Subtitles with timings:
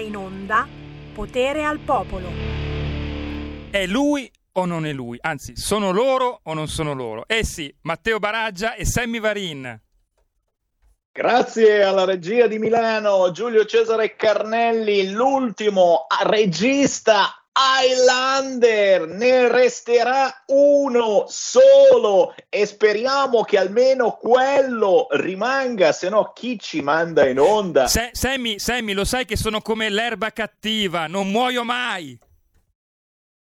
[0.00, 0.66] in onda
[1.12, 2.28] Potere al Popolo.
[3.70, 5.18] È lui o non è lui?
[5.20, 7.24] Anzi, sono loro o non sono loro?
[7.26, 9.80] Eh sì, Matteo Baraggia e Sammy Varin.
[11.12, 22.34] Grazie alla regia di Milano, Giulio Cesare Carnelli, l'ultimo regista Highlander ne resterà uno solo
[22.48, 27.86] e speriamo che almeno quello rimanga, se no chi ci manda in onda?
[27.86, 32.18] Se, Sammy, Sammy, lo sai che sono come l'erba cattiva, non muoio mai.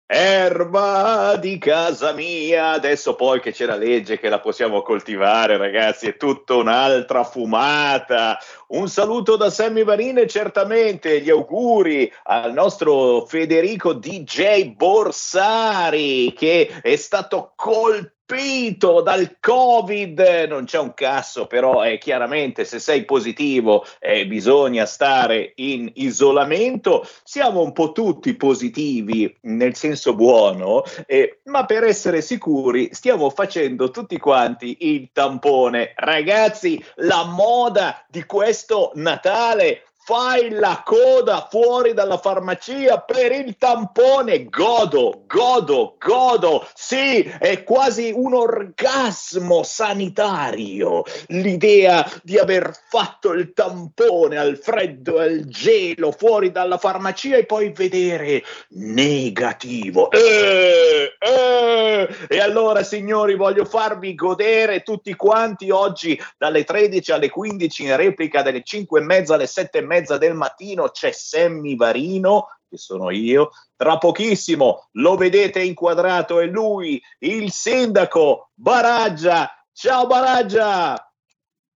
[0.09, 6.07] Erba di casa mia, adesso poi che c'è la legge che la possiamo coltivare, ragazzi,
[6.07, 8.39] è tutta un'altra fumata.
[8.69, 16.95] Un saluto da Sammy Varine, certamente gli auguri al nostro Federico DJ Borsari che è
[16.95, 23.87] stato colpito colpito dal Covid, non c'è un casso, però è chiaramente se sei positivo
[24.01, 27.07] eh, bisogna stare in isolamento.
[27.23, 33.91] Siamo un po' tutti positivi nel senso buono, eh, ma per essere sicuri stiamo facendo
[33.91, 35.93] tutti quanti il tampone.
[35.95, 44.45] Ragazzi, la moda di questo Natale fai la coda fuori dalla farmacia per il tampone,
[44.45, 46.65] godo, godo, godo.
[46.75, 55.25] Sì, è quasi un orgasmo sanitario l'idea di aver fatto il tampone al freddo e
[55.25, 60.13] al gelo fuori dalla farmacia e poi vedere negativo.
[60.13, 62.09] Eh, eh.
[62.29, 68.43] E allora, signori, voglio farvi godere tutti quanti oggi dalle 13 alle 15 in replica
[68.43, 72.77] dalle 5 e mezza alle 7 e mezza mezza del mattino c'è Sammy Varino, che
[72.77, 73.51] sono io.
[73.75, 79.51] Tra pochissimo lo vedete inquadrato, è lui, il sindaco Baraggia.
[79.73, 81.01] Ciao Baraggia!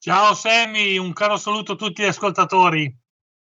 [0.01, 2.97] Ciao Sammy, un caro saluto a tutti gli ascoltatori.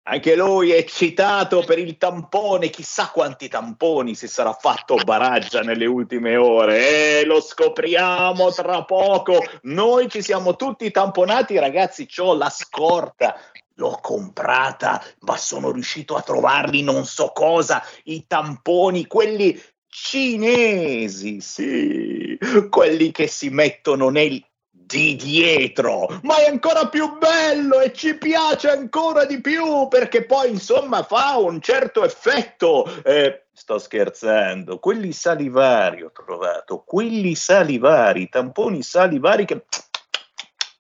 [0.06, 5.86] Anche lui è eccitato per il tampone, chissà quanti tamponi si sarà fatto Baraggia nelle
[5.86, 7.22] ultime ore.
[7.22, 9.42] Eh, lo scopriamo tra poco.
[9.62, 12.06] Noi ci siamo tutti tamponati, ragazzi.
[12.06, 13.34] C'ho la scorta
[13.76, 22.38] L'ho comprata, ma sono riuscito a trovarli non so cosa, i tamponi, quelli cinesi, sì,
[22.70, 24.44] quelli che si mettono nel
[24.86, 30.52] di dietro, ma è ancora più bello e ci piace ancora di più perché poi
[30.52, 32.86] insomma fa un certo effetto.
[33.04, 39.64] Eh, sto scherzando, quelli salivari ho trovato, quelli salivari, tamponi salivari che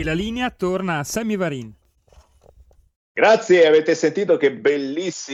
[0.10, 1.72] La linea torna a Sammy Varin.
[3.14, 4.52] Grazie, avete sentito che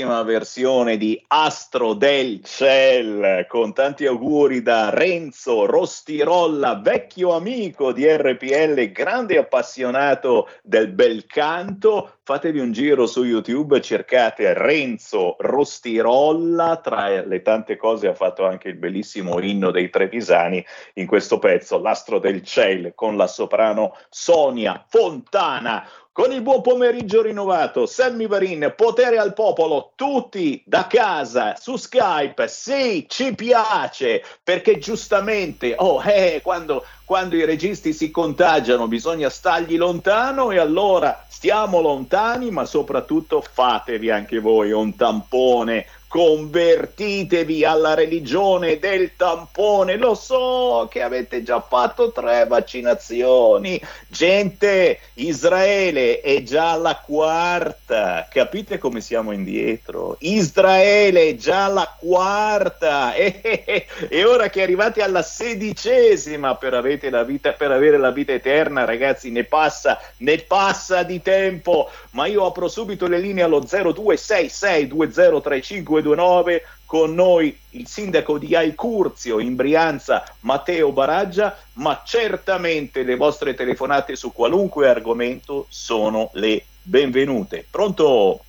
[0.05, 8.05] bellissima versione di Astro del Ciel, con tanti auguri da Renzo Rostirolla, vecchio amico di
[8.07, 12.17] RPL, grande appassionato del bel canto.
[12.21, 18.69] Fatevi un giro su YouTube, cercate Renzo Rostirolla, tra le tante cose ha fatto anche
[18.69, 20.63] il bellissimo inno dei Trevisani
[20.95, 27.21] in questo pezzo, L'Astro del Ciel, con la soprano Sonia Fontana con il buon pomeriggio
[27.21, 34.77] rinnovato, Sammy Varin, potere al popolo, tutti da casa, su Skype, sì, ci piace, perché
[34.77, 41.79] giustamente, oh, eh, quando, quando i registi si contagiano bisogna stargli lontano e allora stiamo
[41.79, 45.85] lontani, ma soprattutto fatevi anche voi un tampone
[46.15, 49.97] convertitevi alla religione del tampone.
[49.97, 53.77] Lo so che avete già fatto tre vaccinazioni.
[54.07, 58.29] Gente, Israele è già alla quarta.
[58.31, 60.15] Capite come siamo indietro?
[60.19, 63.13] Israele è già alla quarta.
[63.13, 66.75] E, e ora che arrivate alla sedicesima per,
[67.09, 71.89] la vita, per avere la vita eterna, ragazzi, ne passa, ne passa di tempo.
[72.11, 79.39] Ma io apro subito le linee allo 02662035 229 con noi il sindaco di Aicurzio
[79.39, 87.65] in Brianza Matteo Baraggia, ma certamente le vostre telefonate su qualunque argomento sono le benvenute.
[87.69, 88.43] Pronto?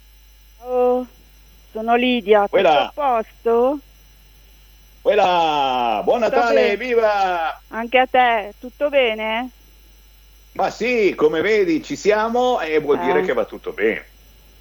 [0.60, 1.06] Oh,
[1.72, 2.86] sono Lidia, tutto Quella.
[2.86, 3.78] a posto?
[5.06, 7.60] Quella, buon Natale, viva!
[7.68, 9.50] Anche a te, tutto bene?
[10.54, 13.04] Ma sì, come vedi ci siamo e vuol eh.
[13.04, 14.04] dire che va tutto bene.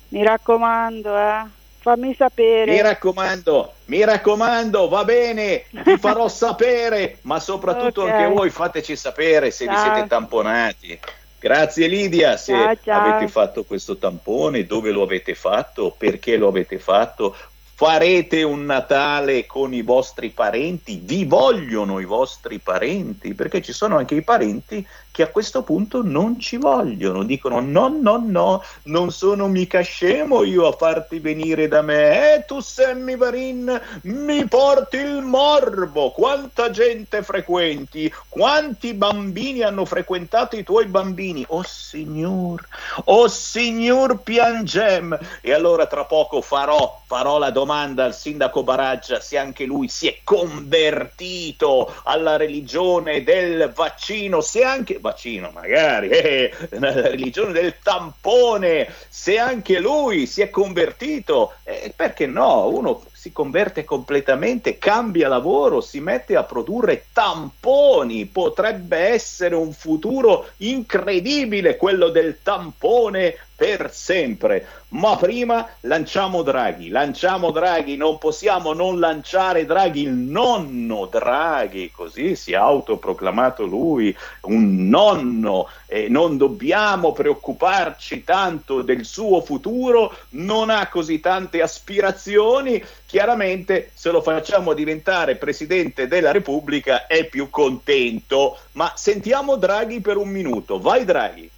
[0.10, 1.46] Mi raccomando, eh.
[1.80, 2.72] Fammi sapere.
[2.72, 8.14] Mi raccomando, mi raccomando, va bene, ti farò sapere, ma soprattutto okay.
[8.14, 9.74] anche voi fateci sapere se ciao.
[9.74, 11.00] vi siete tamponati.
[11.40, 13.02] Grazie Lidia, se ciao, ciao.
[13.02, 17.36] avete fatto questo tampone, dove lo avete fatto, perché lo avete fatto,
[17.76, 23.98] farete un Natale con i vostri parenti, vi vogliono i vostri parenti, perché ci sono
[23.98, 24.86] anche i parenti
[25.16, 30.44] che a questo punto non ci vogliono, dicono no, no, no, non sono mica scemo
[30.44, 36.70] io a farti venire da me, eh tu Sammy Varin mi porti il morbo, quanta
[36.70, 42.68] gente frequenti, quanti bambini hanno frequentato i tuoi bambini, oh signor,
[43.06, 49.38] oh signor piangem, e allora tra poco farò, farò la domanda al sindaco Baraggia se
[49.38, 56.92] anche lui si è convertito alla religione del vaccino, se anche vaccino, magari, eh, la
[56.92, 62.68] religione del tampone, se anche lui si è convertito, eh, perché no?
[62.68, 70.50] Uno si converte completamente, cambia lavoro, si mette a produrre tamponi, potrebbe essere un futuro
[70.58, 74.68] incredibile quello del tampone per sempre.
[74.90, 82.36] Ma prima lanciamo Draghi, lanciamo Draghi, non possiamo non lanciare Draghi, il nonno Draghi, così
[82.36, 90.70] si è autoproclamato lui, un nonno, e non dobbiamo preoccuparci tanto del suo futuro, non
[90.70, 92.82] ha così tante aspirazioni,
[93.16, 98.58] chiaramente se lo facciamo diventare Presidente della Repubblica è più contento.
[98.74, 101.50] Ma sentiamo Draghi per un minuto, vai Draghi.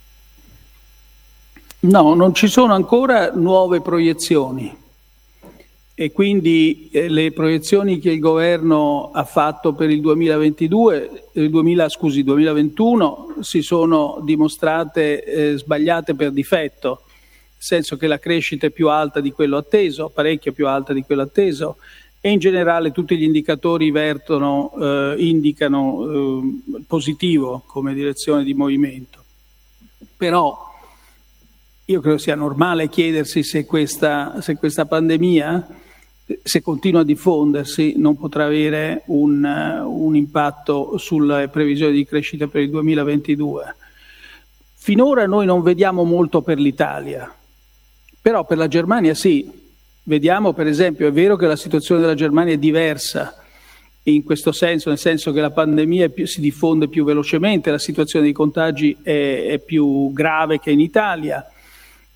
[1.80, 4.72] No, non ci sono ancora nuove proiezioni
[5.96, 11.90] e quindi eh, le proiezioni che il governo ha fatto per il 2022, il 2000,
[11.90, 17.02] scusi, 2021 si sono dimostrate eh, sbagliate per difetto,
[17.58, 21.24] senso che la crescita è più alta di quello atteso, parecchio più alta di quello
[21.24, 21.78] atteso
[22.20, 29.24] e in generale tutti gli indicatori vertono, eh, indicano eh, positivo come direzione di movimento.
[30.18, 30.66] Però
[31.86, 35.68] io credo sia normale chiedersi se questa, se questa pandemia,
[36.44, 39.44] se continua a diffondersi, non potrà avere un,
[39.86, 43.76] un impatto sulle previsioni di crescita per il 2022.
[44.74, 47.34] Finora noi non vediamo molto per l'Italia,
[48.28, 49.50] però per la Germania sì.
[50.04, 53.34] Vediamo per esempio, è vero che la situazione della Germania è diversa
[54.04, 58.26] in questo senso, nel senso che la pandemia più, si diffonde più velocemente, la situazione
[58.26, 61.50] dei contagi è, è più grave che in Italia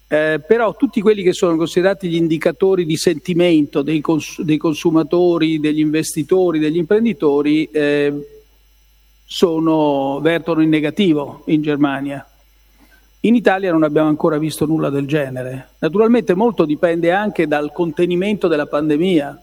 [0.09, 5.61] eh, però tutti quelli che sono considerati gli indicatori di sentimento dei, cons- dei consumatori,
[5.61, 8.43] degli investitori, degli imprenditori eh,
[9.23, 12.25] sono, vertono in negativo in Germania.
[13.23, 15.73] In Italia non abbiamo ancora visto nulla del genere.
[15.77, 19.39] Naturalmente molto dipende anche dal contenimento della pandemia.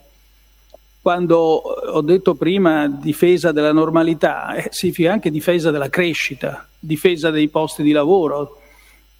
[1.01, 7.47] Quando ho detto prima difesa della normalità, eh, significa anche difesa della crescita, difesa dei
[7.47, 8.59] posti di lavoro,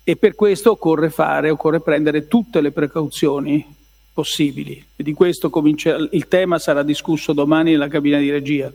[0.03, 3.65] e per questo occorre fare, occorre prendere tutte le precauzioni
[4.11, 4.85] possibili.
[4.93, 8.69] E di questo comincia, il tema sarà discusso domani nella cabina di regia.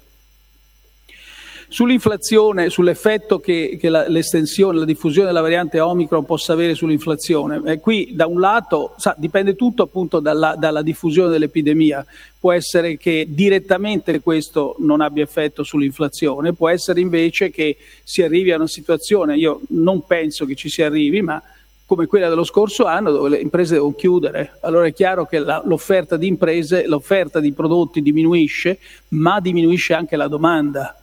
[1.75, 7.81] Sull'inflazione, sull'effetto che, che la, l'estensione, la diffusione della variante Omicron possa avere sull'inflazione, eh,
[7.81, 12.07] qui da un lato sa, dipende tutto appunto dalla, dalla, diffusione dell'epidemia,
[12.39, 18.53] può essere che direttamente questo non abbia effetto sull'inflazione, può essere invece che si arrivi
[18.53, 21.43] a una situazione, io non penso che ci si arrivi, ma
[21.87, 24.59] come quella dello scorso anno dove le imprese devono chiudere.
[24.61, 28.79] Allora è chiaro che la, l'offerta di imprese, l'offerta di prodotti diminuisce,
[29.09, 30.99] ma diminuisce anche la domanda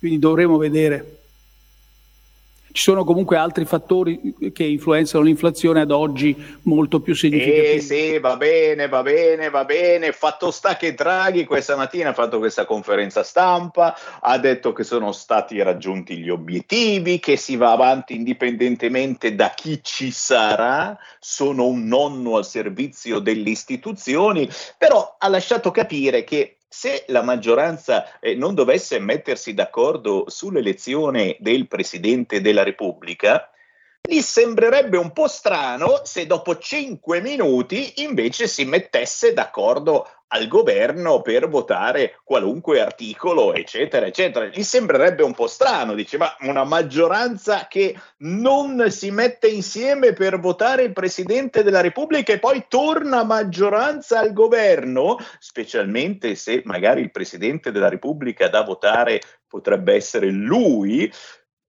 [0.00, 1.18] quindi dovremo vedere.
[2.72, 7.66] Ci sono comunque altri fattori che influenzano l'inflazione ad oggi molto più significativi.
[7.66, 10.12] Eh sì, va bene, va bene, va bene.
[10.12, 15.10] Fatto sta che Draghi questa mattina ha fatto questa conferenza stampa, ha detto che sono
[15.10, 21.88] stati raggiunti gli obiettivi, che si va avanti indipendentemente da chi ci sarà, sono un
[21.88, 28.54] nonno al servizio delle istituzioni, però ha lasciato capire che se la maggioranza eh, non
[28.54, 33.50] dovesse mettersi d'accordo sull'elezione del Presidente della Repubblica,
[34.00, 41.22] gli sembrerebbe un po' strano se dopo cinque minuti invece si mettesse d'accordo al governo
[41.22, 44.46] per votare qualunque articolo, eccetera, eccetera.
[44.46, 50.38] Gli sembrerebbe un po' strano, dice, ma una maggioranza che non si mette insieme per
[50.38, 57.10] votare il Presidente della Repubblica e poi torna maggioranza al governo, specialmente se magari il
[57.10, 61.12] Presidente della Repubblica da votare potrebbe essere lui,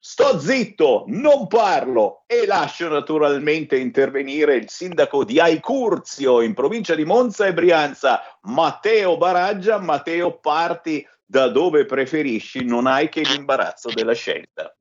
[0.04, 7.06] Sto zitto, non parlo e lascio naturalmente intervenire il sindaco di Aicurzio in provincia di
[7.06, 9.78] Monza e Brianza, Matteo Baraggia.
[9.78, 14.76] Matteo, parti da dove preferisci, non hai che l'imbarazzo della scelta.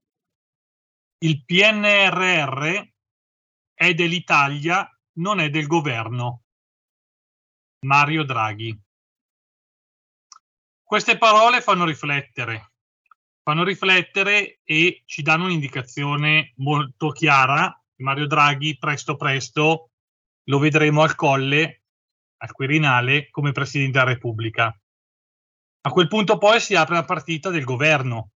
[1.18, 2.82] Il PNRR
[3.74, 6.44] è dell'Italia, non è del governo.
[7.84, 8.74] Mario Draghi.
[10.82, 12.69] Queste parole fanno riflettere
[13.50, 17.76] fanno riflettere e ci danno un'indicazione molto chiara.
[17.96, 19.90] Mario Draghi presto presto
[20.44, 21.82] lo vedremo al colle,
[22.36, 24.66] al Quirinale, come Presidente della Repubblica.
[25.82, 28.30] A quel punto poi si apre la partita del governo.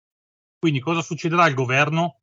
[0.59, 2.21] Quindi cosa succederà al governo?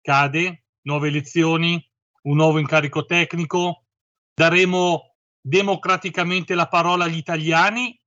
[0.00, 1.84] Cade, nuove elezioni,
[2.22, 3.86] un nuovo incarico tecnico,
[4.32, 8.00] daremo democraticamente la parola agli italiani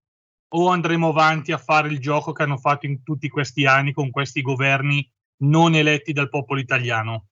[0.50, 4.10] o andremo avanti a fare il gioco che hanno fatto in tutti questi anni con
[4.12, 7.28] questi governi non eletti dal popolo italiano.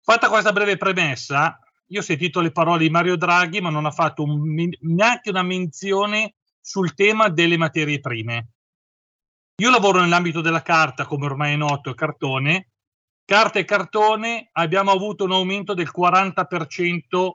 [0.00, 3.90] Fatta questa breve premessa, io ho sentito le parole di Mario Draghi, ma non ha
[3.90, 8.48] fatto un, neanche una menzione sul tema delle materie prime.
[9.56, 12.70] Io lavoro nell'ambito della carta, come ormai è noto, e cartone.
[13.24, 17.30] Carta e cartone abbiamo avuto un aumento del 40%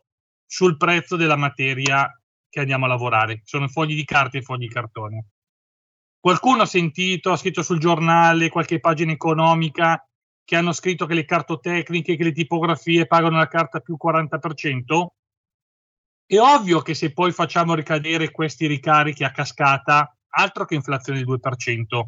[0.45, 2.09] sul prezzo della materia
[2.57, 3.41] che andiamo a lavorare.
[3.43, 5.25] Sono fogli di carta e fogli di cartone.
[6.19, 10.03] Qualcuno ha sentito, ha scritto sul giornale, qualche pagina economica,
[10.43, 15.07] che hanno scritto che le cartotecniche, che le tipografie pagano la carta più 40%?
[16.25, 21.39] È ovvio che se poi facciamo ricadere questi ricarichi a cascata, altro che inflazione del
[21.39, 22.03] 2%.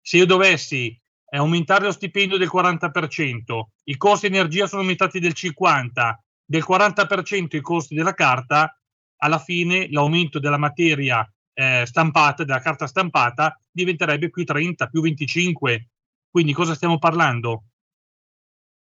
[0.00, 5.34] Se io dovessi eh, aumentare lo stipendio del 40%, i costi energia sono aumentati del
[5.36, 8.77] 50%, del 40% i costi della carta,
[9.18, 15.88] alla fine l'aumento della materia eh, stampata, della carta stampata, diventerebbe più 30, più 25.
[16.30, 17.64] Quindi cosa stiamo parlando?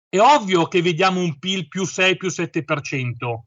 [0.08, 3.40] È ovvio che vediamo un PIL più 6, più 7%.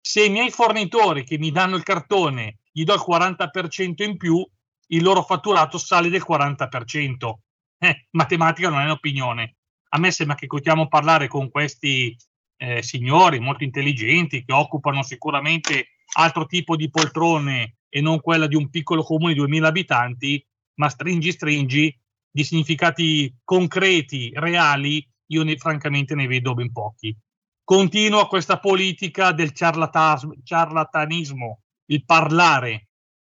[0.00, 4.46] Se i miei fornitori che mi danno il cartone gli do il 40% in più,
[4.88, 7.34] il loro fatturato sale del 40%.
[7.78, 9.56] Eh, matematica non è un'opinione.
[9.90, 12.16] A me sembra che continuiamo parlare con questi
[12.56, 18.56] eh, signori molto intelligenti che occupano sicuramente altro tipo di poltrone e non quella di
[18.56, 20.44] un piccolo comune di 2000 abitanti,
[20.74, 21.96] ma stringi stringi
[22.30, 27.16] di significati concreti, reali, io ne, francamente ne vedo ben pochi.
[27.62, 32.88] Continua questa politica del ciarlatanismo, il parlare.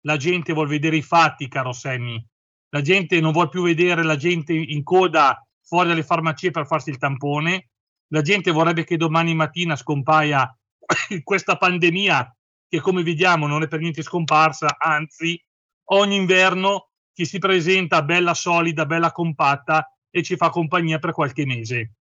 [0.06, 2.24] La gente vuole vedere i fatti, caro Sammy.
[2.70, 6.90] La gente non vuole più vedere la gente in coda fuori dalle farmacie per farsi
[6.90, 7.70] il tampone.
[8.08, 10.56] La gente vorrebbe che domani mattina scompaia
[11.22, 12.36] questa pandemia
[12.68, 15.40] che come vediamo non è per niente scomparsa, anzi
[15.90, 21.46] ogni inverno ci si presenta bella solida, bella compatta e ci fa compagnia per qualche
[21.46, 21.94] mese.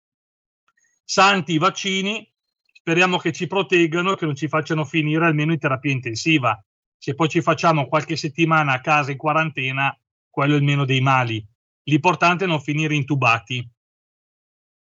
[1.04, 2.28] Santi i vaccini,
[2.72, 6.60] speriamo che ci proteggano e che non ci facciano finire almeno in terapia intensiva.
[6.98, 9.96] Se poi ci facciamo qualche settimana a casa in quarantena,
[10.30, 11.46] quello è il meno dei mali.
[11.84, 13.70] L'importante è non finire intubati.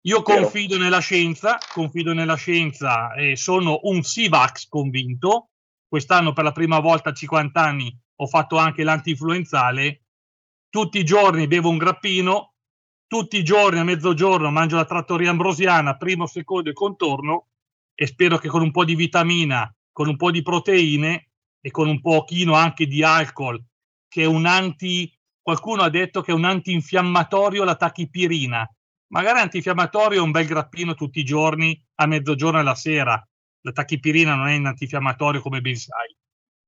[0.02, 5.50] Io confido nella scienza, confido nella scienza e sono un Sivax convinto.
[5.88, 10.04] Quest'anno per la prima volta a 50 anni ho fatto anche l'antinfluenzale.
[10.70, 12.56] Tutti i giorni bevo un grappino,
[13.08, 17.48] tutti i giorni a mezzogiorno mangio la trattoria ambrosiana, primo, secondo e contorno
[17.94, 21.30] e spero che con un po' di vitamina, con un po' di proteine
[21.62, 23.64] e con un pochino anche di alcol,
[24.08, 25.12] che è un anti,
[25.42, 28.70] qualcuno ha detto che è un antinfiammatorio la tachipirina,
[29.14, 33.30] magari antinfiammatorio è un bel grappino tutti i giorni a mezzogiorno e la sera.
[33.66, 36.16] La tachipirina non è un antinfiammatorio come ben sai.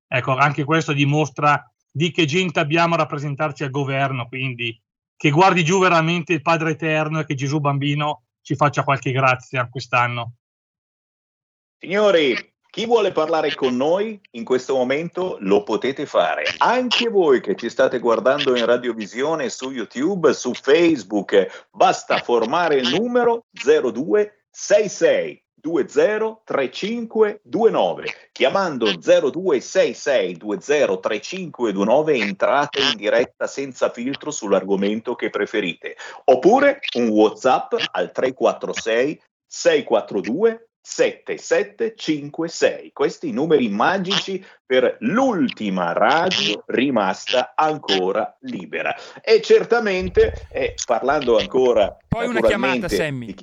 [0.07, 4.81] Ecco, anche questo dimostra di che gente abbiamo a rappresentarci al governo, quindi
[5.15, 9.69] che guardi giù veramente il Padre Eterno e che Gesù Bambino ci faccia qualche grazia
[9.69, 10.33] quest'anno.
[11.77, 12.35] Signori,
[12.71, 16.45] chi vuole parlare con noi in questo momento lo potete fare.
[16.57, 22.89] Anche voi che ci state guardando in radiovisione su YouTube, su Facebook, basta formare il
[22.89, 36.79] numero 0266 203529 chiamando 0266 203529 entrate in diretta senza filtro sull'argomento che preferite oppure
[36.97, 42.91] un whatsapp al 346 642 7756.
[42.93, 48.95] Questi numeri magici per l'ultima radio rimasta ancora libera.
[49.21, 51.97] E certamente, eh, parlando ancora...
[52.07, 53.35] Poi una chiamata, Sammy.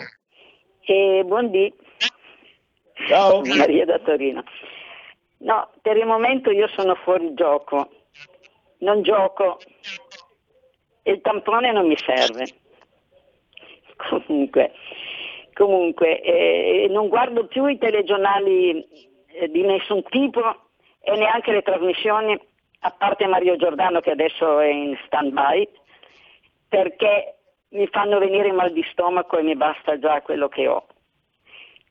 [0.85, 1.73] Eh, buondì.
[3.07, 3.41] Ciao.
[3.41, 4.43] Maria da Torino.
[5.39, 7.89] No, per il momento io sono fuori gioco.
[8.79, 9.59] Non gioco.
[11.03, 12.45] Il tampone non mi serve.
[14.09, 14.71] Comunque,
[15.53, 20.41] comunque eh, non guardo più i telegiornali eh, di nessun tipo
[21.01, 22.39] e neanche le trasmissioni,
[22.79, 25.67] a parte Mario Giordano che adesso è in stand-by,
[26.67, 27.35] perché
[27.69, 30.85] mi fanno venire mal di stomaco e mi basta già quello che ho.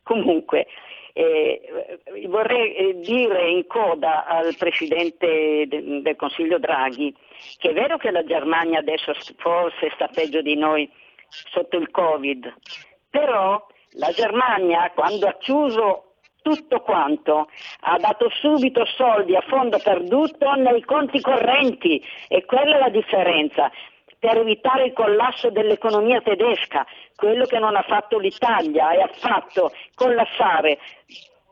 [0.02, 0.66] Comunque,
[1.12, 7.14] eh, vorrei eh, dire in coda al Presidente de- del Consiglio Draghi
[7.59, 10.90] che è vero che la Germania adesso forse sta peggio di noi
[11.28, 12.55] sotto il Covid,
[13.11, 16.12] però la Germania quando ha chiuso
[16.42, 17.48] tutto quanto,
[17.81, 23.70] ha dato subito soldi a fondo perduto nei conti correnti e quella è la differenza
[24.18, 29.72] per evitare il collasso dell'economia tedesca, quello che non ha fatto l'Italia e ha fatto
[29.96, 30.78] collassare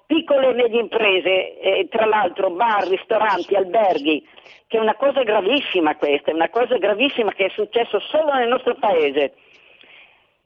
[0.07, 4.27] piccole e medie imprese, eh, tra l'altro bar, ristoranti, alberghi,
[4.67, 8.49] che è una cosa gravissima questa, è una cosa gravissima che è successo solo nel
[8.49, 9.35] nostro paese.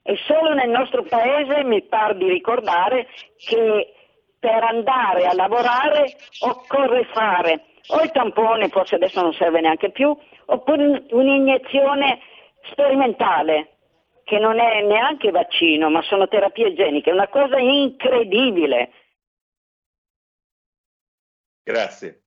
[0.02, 3.07] E solo nel nostro paese mi pare di ricordare
[3.38, 3.92] che
[4.44, 10.14] per andare a lavorare occorre fare o il tampone, forse adesso non serve neanche più,
[10.44, 12.18] oppure un'iniezione
[12.70, 13.78] sperimentale
[14.24, 18.90] che non è neanche vaccino, ma sono terapie igieniche, è una cosa incredibile.
[21.62, 22.24] Grazie.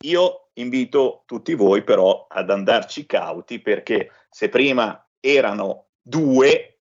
[0.05, 6.79] Io invito tutti voi però ad andarci cauti perché se prima erano due,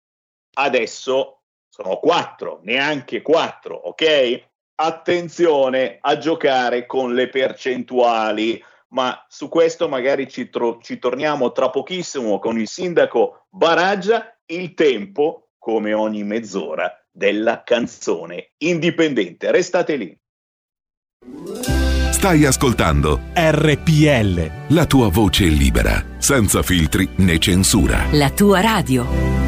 [0.55, 4.47] adesso sono quattro, neanche quattro, ok?
[4.75, 11.71] Attenzione a giocare con le percentuali, ma su questo magari ci, tro- ci torniamo tra
[11.71, 14.33] pochissimo con il sindaco Baraggia.
[14.51, 19.51] Il tempo come ogni mezz'ora, della canzone indipendente.
[19.51, 20.17] Restate lì.
[22.13, 24.75] Stai ascoltando RPL.
[24.75, 28.07] La tua voce libera, senza filtri né censura.
[28.13, 29.48] La tua radio.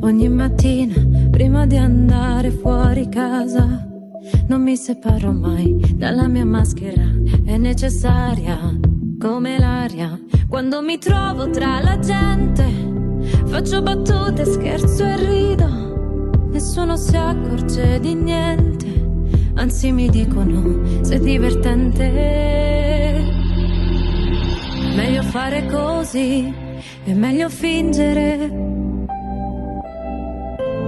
[0.00, 0.94] Ogni mattina,
[1.30, 3.86] prima di andare fuori casa,
[4.46, 7.02] non mi separo mai dalla mia maschera,
[7.44, 8.58] è necessaria
[9.18, 10.18] come l'aria.
[10.48, 12.64] Quando mi trovo tra la gente,
[13.46, 18.86] faccio battute, scherzo e rido, nessuno si accorge di niente,
[19.54, 22.10] anzi mi dicono sei divertente.
[24.94, 26.52] Meglio fare così,
[27.04, 28.73] è meglio fingere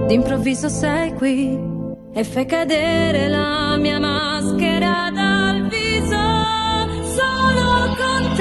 [0.07, 1.59] D'improvviso sei qui
[2.13, 6.15] e fai cadere la mia maschera dal viso.
[7.03, 8.35] Solo con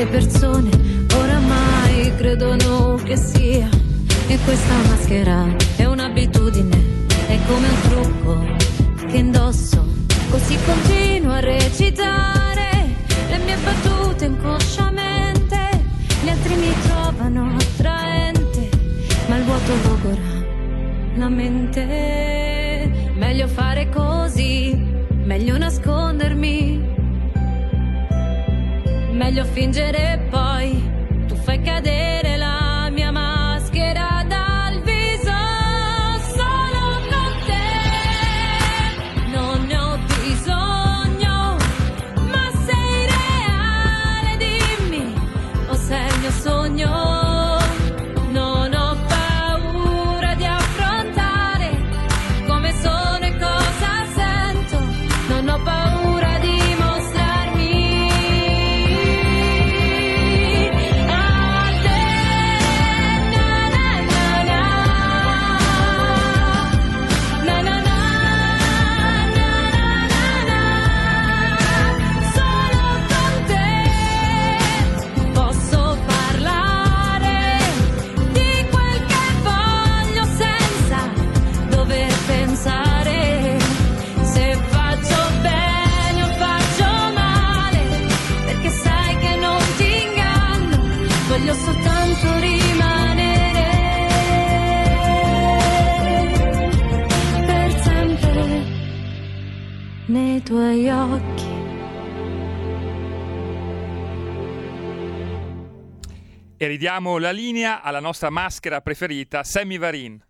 [0.00, 0.70] le persone
[1.14, 3.68] oramai credono che sia.
[4.28, 5.44] E questa maschera
[5.76, 6.78] è un'abitudine,
[7.26, 9.84] è come un trucco che indosso
[10.30, 12.94] Così continuo a recitare
[13.28, 15.56] le mie battute inconsciamente.
[16.22, 18.68] Gli altri mi trovano attraente,
[19.26, 20.38] ma il vuoto logora
[21.16, 23.12] la mente.
[23.16, 24.80] Meglio fare così,
[25.24, 26.79] meglio nascondermi.
[29.20, 30.82] Meglio fingere poi
[31.28, 32.19] tu fai cadere
[100.50, 101.48] tuoi occhi.
[106.56, 110.20] E ridiamo la linea alla nostra maschera preferita, Sammy Varin.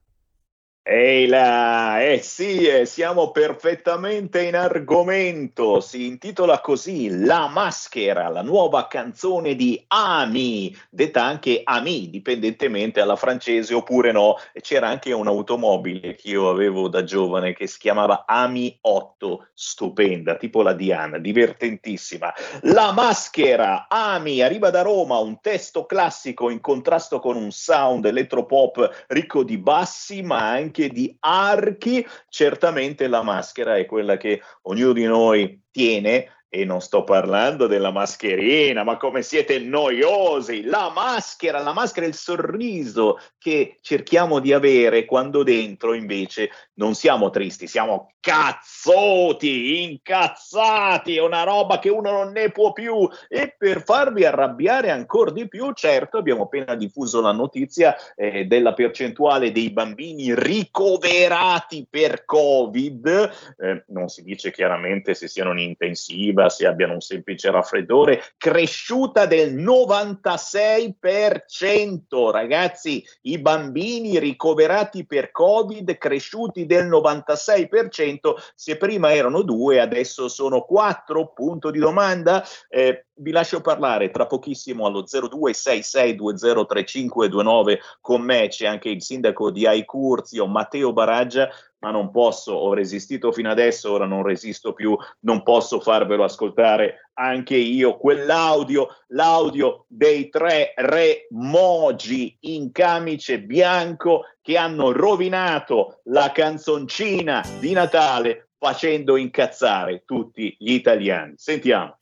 [0.82, 5.78] Ehi là, eh sì, eh, siamo perfettamente in argomento.
[5.80, 13.16] Si intitola così La maschera, la nuova canzone di Ami, detta anche Ami, dipendentemente alla
[13.16, 14.36] francese oppure no.
[14.58, 20.62] C'era anche un'automobile che io avevo da giovane che si chiamava Ami 8, stupenda, tipo
[20.62, 22.32] la Diana, divertentissima.
[22.62, 29.04] La maschera, Ami, arriva da Roma, un testo classico in contrasto con un sound elettropop
[29.08, 32.06] ricco di bassi, ma anche di archi.
[32.28, 37.92] Certamente la maschera è quella che ognuno di noi tiene e non sto parlando della
[37.92, 40.64] mascherina, ma come siete noiosi!
[40.64, 47.30] La maschera, la maschera il sorriso che cerchiamo di avere quando dentro invece non siamo
[47.30, 53.08] tristi, siamo cazzoti, incazzati, è una roba che uno non ne può più.
[53.28, 58.74] E per farvi arrabbiare ancora di più, certo, abbiamo appena diffuso la notizia eh, della
[58.74, 66.50] percentuale dei bambini ricoverati per Covid, eh, non si dice chiaramente se siano in intensiva,
[66.50, 76.66] se abbiano un semplice raffreddore, cresciuta del 96%, ragazzi, i bambini ricoverati per Covid cresciuti
[76.66, 78.09] del 96%,
[78.54, 82.44] se prima erano due, adesso sono quattro, punto di domanda.
[82.68, 84.10] Eh, vi lascio parlare.
[84.10, 91.90] Tra pochissimo allo 0266203529 con me, c'è anche il sindaco di Aicurzio, Matteo Baraggia, ma
[91.90, 97.56] non posso, ho resistito fino adesso, ora non resisto più, non posso farvelo ascoltare anche
[97.56, 107.44] io, quell'audio, l'audio dei tre re mogi in camice bianco che hanno rovinato la canzoncina
[107.58, 111.34] di Natale facendo incazzare tutti gli italiani.
[111.36, 111.96] Sentiamo.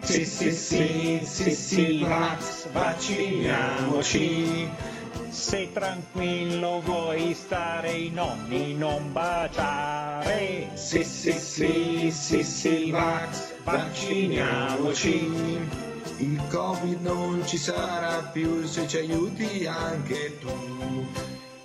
[0.00, 4.68] Sì, sì, sì, sì, sì, vax, vacciniamoci.
[5.34, 10.70] Se tranquillo vuoi stare i nonni non baciare.
[10.74, 15.58] Sì, sì, sì, sì, sì, vax, vacciniamoci.
[16.18, 21.04] Il Covid non ci sarà più se ci aiuti anche tu.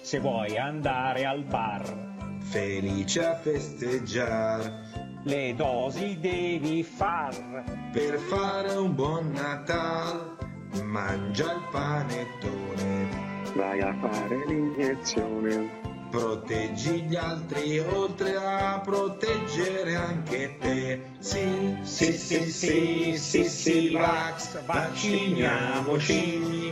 [0.02, 2.08] Se vuoi andare al bar,
[2.50, 7.64] Felice a festeggiare le dosi devi far.
[7.94, 10.38] per fare un buon Natale.
[10.84, 13.29] Mangia il panettone.
[13.60, 15.82] Vai a fare l'iniezione.
[16.10, 21.02] Proteggi gli altri oltre a proteggere anche te.
[21.20, 26.72] Sì, sì, sì, sì, sì, sì, vax, vacciniamoci.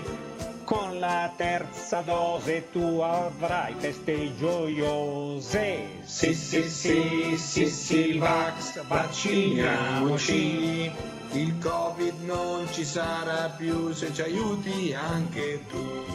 [0.63, 5.87] Con la terza dose tu avrai feste gioiose.
[6.03, 10.89] Sì, sì, sì, sì, sì, vax, vacciniamoci.
[11.33, 16.05] Il Covid non ci sarà più se ci aiuti anche tu.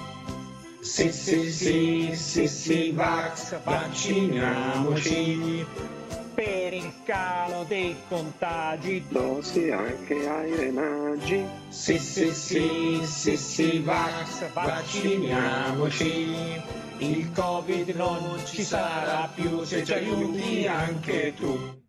[0.82, 5.64] Sì, sì, sì, sì, sì, vax, vacciniamoci.
[6.34, 11.46] Per il calo dei contagi, Dosi anche ai renaggi.
[11.68, 16.60] Sì, sì, sì, sì, sì, vax, vacciniamoci.
[16.98, 21.80] Il Covid non ci sarà più se ci aiuti anche tu.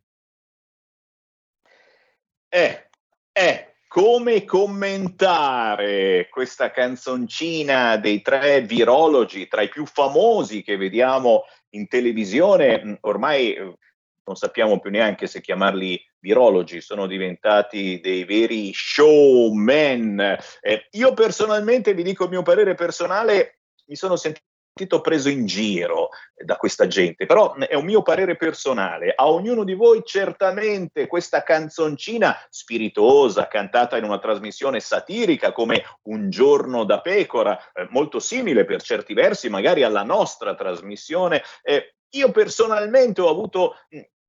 [2.49, 2.89] Eh,
[3.31, 3.62] eh,
[3.93, 11.43] come commentare questa canzoncina dei tre virologi, tra i più famosi che vediamo
[11.75, 12.81] in televisione?
[12.83, 13.77] Mm, ormai eh,
[14.23, 20.39] non sappiamo più neanche se chiamarli virologi, sono diventati dei veri showman.
[20.61, 24.52] Eh, io personalmente, vi dico il mio parere personale, mi sono sentito
[25.01, 29.13] preso in giro da questa gente, però è un mio parere personale.
[29.15, 36.29] A ognuno di voi certamente questa canzoncina spiritosa, cantata in una trasmissione satirica come Un
[36.29, 42.31] giorno da pecora, eh, molto simile per certi versi magari alla nostra trasmissione, eh, io
[42.31, 43.75] personalmente ho avuto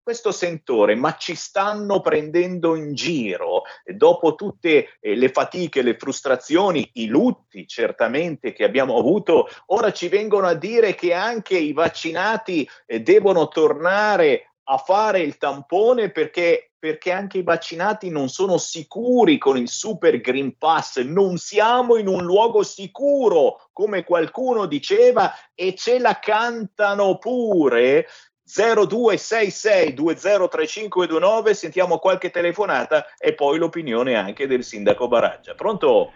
[0.04, 6.90] questo sentore, ma ci stanno prendendo in giro dopo tutte eh, le fatiche, le frustrazioni,
[6.94, 12.68] i lutti certamente che abbiamo avuto, ora ci vengono a dire che anche i vaccinati
[12.84, 19.38] eh, devono tornare a fare il tampone perché, perché anche i vaccinati non sono sicuri
[19.38, 25.74] con il Super Green Pass, non siamo in un luogo sicuro, come qualcuno diceva, e
[25.74, 28.06] ce la cantano pure.
[28.46, 35.54] 0266 203529, sentiamo qualche telefonata e poi l'opinione anche del sindaco Baraggia.
[35.54, 36.12] Pronto?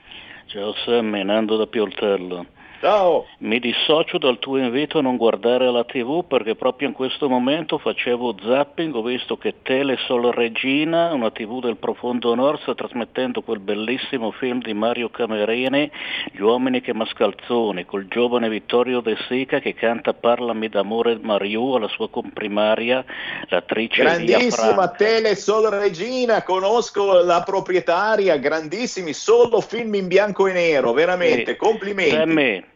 [0.47, 2.47] Ciao Sammy, Nando da Pioltello.
[2.81, 3.27] Ciao.
[3.39, 7.77] Mi dissocio dal tuo invito a non guardare la TV perché proprio in questo momento
[7.77, 13.59] facevo zapping, ho visto che Telesol Regina, una TV del profondo nord, sta trasmettendo quel
[13.59, 15.91] bellissimo film di Mario Camerini,
[16.31, 21.89] Gli uomini che mascalzoni, col giovane Vittorio De Sica che canta Parlami d'amore Mariù alla
[21.89, 23.05] sua comprimaria,
[23.49, 31.53] l'attrice Grandissima Telesol Regina, conosco la proprietaria, grandissimi, solo film in bianco e nero, veramente,
[31.53, 32.68] Eh, complimenti.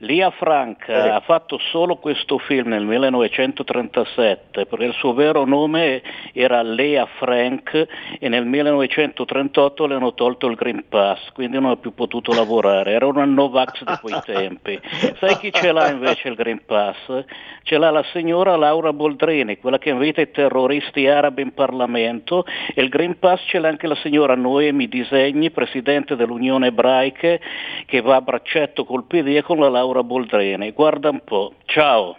[0.00, 0.92] Lia Frank Eh.
[1.08, 6.02] ha fatto solo questo film nel 1937 perché il suo vero nome
[6.34, 7.86] era Lea Frank
[8.18, 12.92] e nel 1938 le hanno tolto il Green Pass, quindi non ha più potuto lavorare.
[12.92, 14.78] Era una Novax di quei tempi.
[15.18, 17.24] Sai chi ce l'ha invece il Green Pass?
[17.62, 22.82] Ce l'ha la signora Laura Boldrini, quella che invita i terroristi arabi in Parlamento e
[22.82, 27.40] il Green Pass ce l'ha anche la signora Noemi Disegni, presidente dell'Unione Ebraiche,
[27.86, 30.72] che va a braccetto col PD e con la Laura Boldrini.
[30.72, 31.54] Guarda un po'.
[31.64, 32.16] Ciao.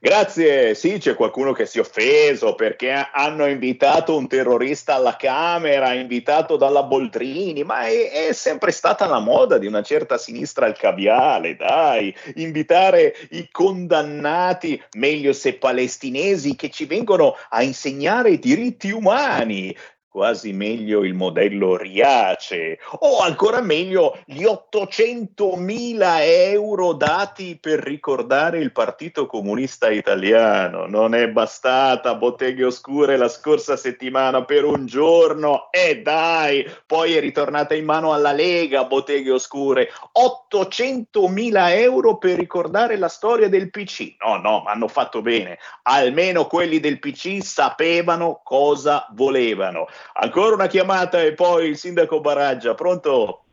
[0.00, 5.94] Grazie, sì, c'è qualcuno che si è offeso perché hanno invitato un terrorista alla Camera,
[5.94, 10.76] invitato dalla Boldrini, ma è, è sempre stata la moda di una certa sinistra al
[10.76, 18.90] caviale, dai, invitare i condannati, meglio se palestinesi, che ci vengono a insegnare i diritti
[18.90, 19.74] umani.
[20.14, 26.18] Quasi meglio il modello Riace, o ancora meglio gli 800.000
[26.52, 30.86] euro dati per ricordare il Partito Comunista Italiano.
[30.86, 37.20] Non è bastata Botteghe Oscure la scorsa settimana per un giorno, e dai, poi è
[37.20, 39.90] ritornata in mano alla Lega Botteghe Oscure.
[40.16, 44.14] 800.000 euro per ricordare la storia del PC.
[44.24, 45.58] No, no, ma hanno fatto bene.
[45.82, 49.88] Almeno quelli del PC sapevano cosa volevano.
[50.12, 52.74] Ancora una chiamata e poi il sindaco Baraggia.
[52.74, 53.44] Pronto?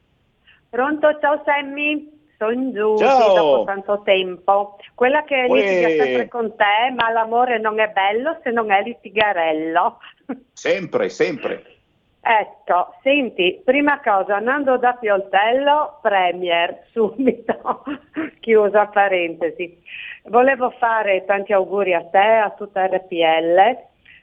[0.70, 3.34] Pronto, ciao Sammy, sono giù Ciao.
[3.36, 4.78] dopo tanto tempo.
[4.96, 5.60] Quella che Uè.
[5.60, 9.98] litiga sempre con te, ma l'amore non è bello se non è litigarello.
[10.54, 11.66] Sempre, sempre.
[12.24, 17.84] Ecco, senti, prima cosa, andando da Pioltello, Premier, subito,
[18.40, 19.80] chiusa parentesi.
[20.26, 23.78] Volevo fare tanti auguri a te, a tutta RPL,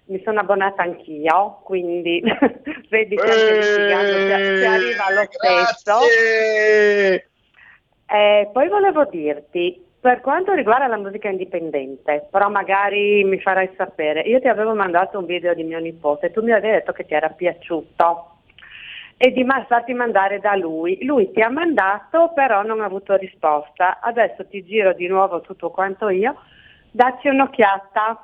[0.09, 2.23] mi sono abbonata anch'io, quindi
[2.91, 6.01] vedi che si arriva allo stesso.
[8.11, 14.23] Eh, poi volevo dirti, per quanto riguarda la musica indipendente, però magari mi farai sapere,
[14.23, 17.15] io ti avevo mandato un video di mio nipote, tu mi avevi detto che ti
[17.15, 18.37] era piaciuto
[19.21, 21.05] e di farti mandare da lui.
[21.05, 23.99] Lui ti ha mandato, però non ha avuto risposta.
[24.01, 26.37] Adesso ti giro di nuovo tutto quanto io,
[26.93, 28.23] dacci un'occhiata.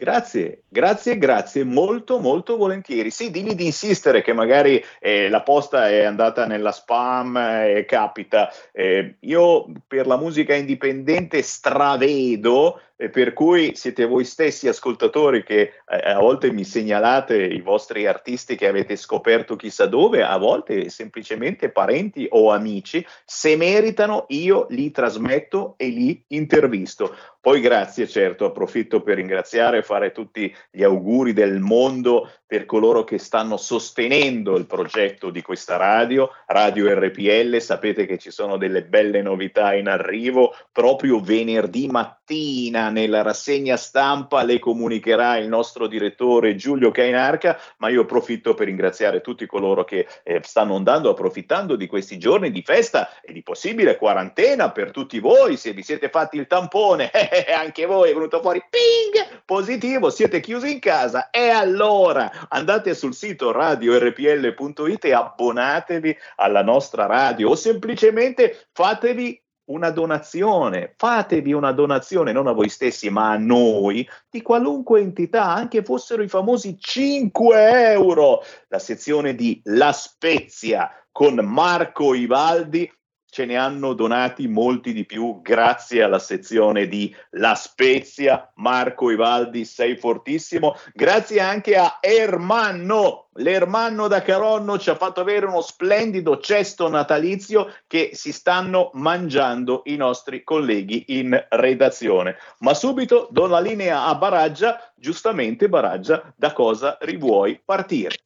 [0.00, 3.10] Grazie, grazie, grazie, molto, molto volentieri.
[3.10, 8.48] Sì, digli di insistere che magari eh, la posta è andata nella spam e capita.
[8.70, 15.60] Eh, io per la musica indipendente stravedo, eh, per cui siete voi stessi ascoltatori che
[15.88, 20.90] eh, a volte mi segnalate i vostri artisti che avete scoperto chissà dove, a volte
[20.90, 23.06] semplicemente parenti o amici.
[23.24, 27.14] Se meritano, io li trasmetto e li intervisto.
[27.40, 33.04] Poi grazie, certo, approfitto per ringraziare e fare tutti gli auguri del mondo per coloro
[33.04, 37.60] che stanno sostenendo il progetto di questa radio, Radio RPL.
[37.60, 40.54] Sapete che ci sono delle belle novità in arrivo.
[40.72, 48.02] Proprio venerdì mattina nella rassegna stampa le comunicherà il nostro direttore Giulio Cainarca, ma io
[48.02, 53.20] approfitto per ringraziare tutti coloro che eh, stanno andando, approfittando di questi giorni di festa
[53.20, 55.58] e di possibile quarantena per tutti voi.
[55.58, 60.40] Se vi siete fatti il tampone, eh, anche voi è venuto fuori ping positivo, siete
[60.40, 67.54] chiusi in casa e allora andate sul sito radiorpl.it e abbonatevi alla nostra radio o
[67.54, 74.42] semplicemente fatevi una donazione, fatevi una donazione non a voi stessi ma a noi di
[74.42, 78.42] qualunque entità, anche fossero i famosi 5 euro.
[78.68, 82.90] La sezione di La Spezia con Marco Ivaldi
[83.30, 88.50] ce ne hanno donati molti di più grazie alla sezione di La Spezia.
[88.56, 90.74] Marco Ivaldi, sei fortissimo.
[90.94, 93.28] Grazie anche a Ermanno.
[93.34, 99.82] L'Ermanno da Caronno ci ha fatto avere uno splendido cesto natalizio che si stanno mangiando
[99.84, 102.36] i nostri colleghi in redazione.
[102.60, 104.92] Ma subito do la linea a Baraggia.
[104.96, 108.16] Giustamente, Baraggia, da cosa rivuoi partire?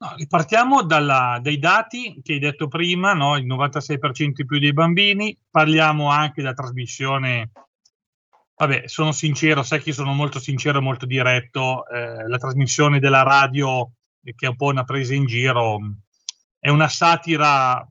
[0.00, 3.36] No, partiamo dalla, dai dati che hai detto prima, no?
[3.36, 7.50] il 96% in più dei bambini, parliamo anche della trasmissione,
[8.54, 13.22] vabbè sono sincero, sai che sono molto sincero e molto diretto, eh, la trasmissione della
[13.22, 13.90] radio
[14.34, 15.78] che è un po' una presa in giro,
[16.58, 17.86] è una satira,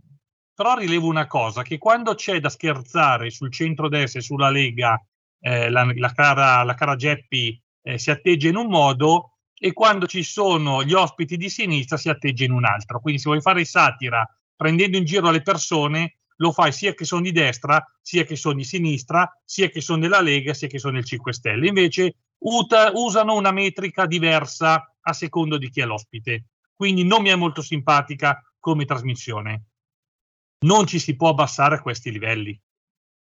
[0.54, 5.02] però rilevo una cosa, che quando c'è da scherzare sul centro-destra e sulla Lega,
[5.40, 10.06] eh, la, la, cara, la cara Geppi eh, si atteggia in un modo, e quando
[10.06, 13.00] ci sono gli ospiti di sinistra si atteggia in un altro.
[13.00, 17.22] Quindi se vuoi fare satira prendendo in giro le persone, lo fai sia che sono
[17.22, 20.94] di destra, sia che sono di sinistra, sia che sono della Lega, sia che sono
[20.94, 21.68] del 5 Stelle.
[21.68, 26.46] Invece uta, usano una metrica diversa a secondo di chi è l'ospite.
[26.76, 29.64] Quindi non mi è molto simpatica come trasmissione.
[30.60, 32.60] Non ci si può abbassare a questi livelli.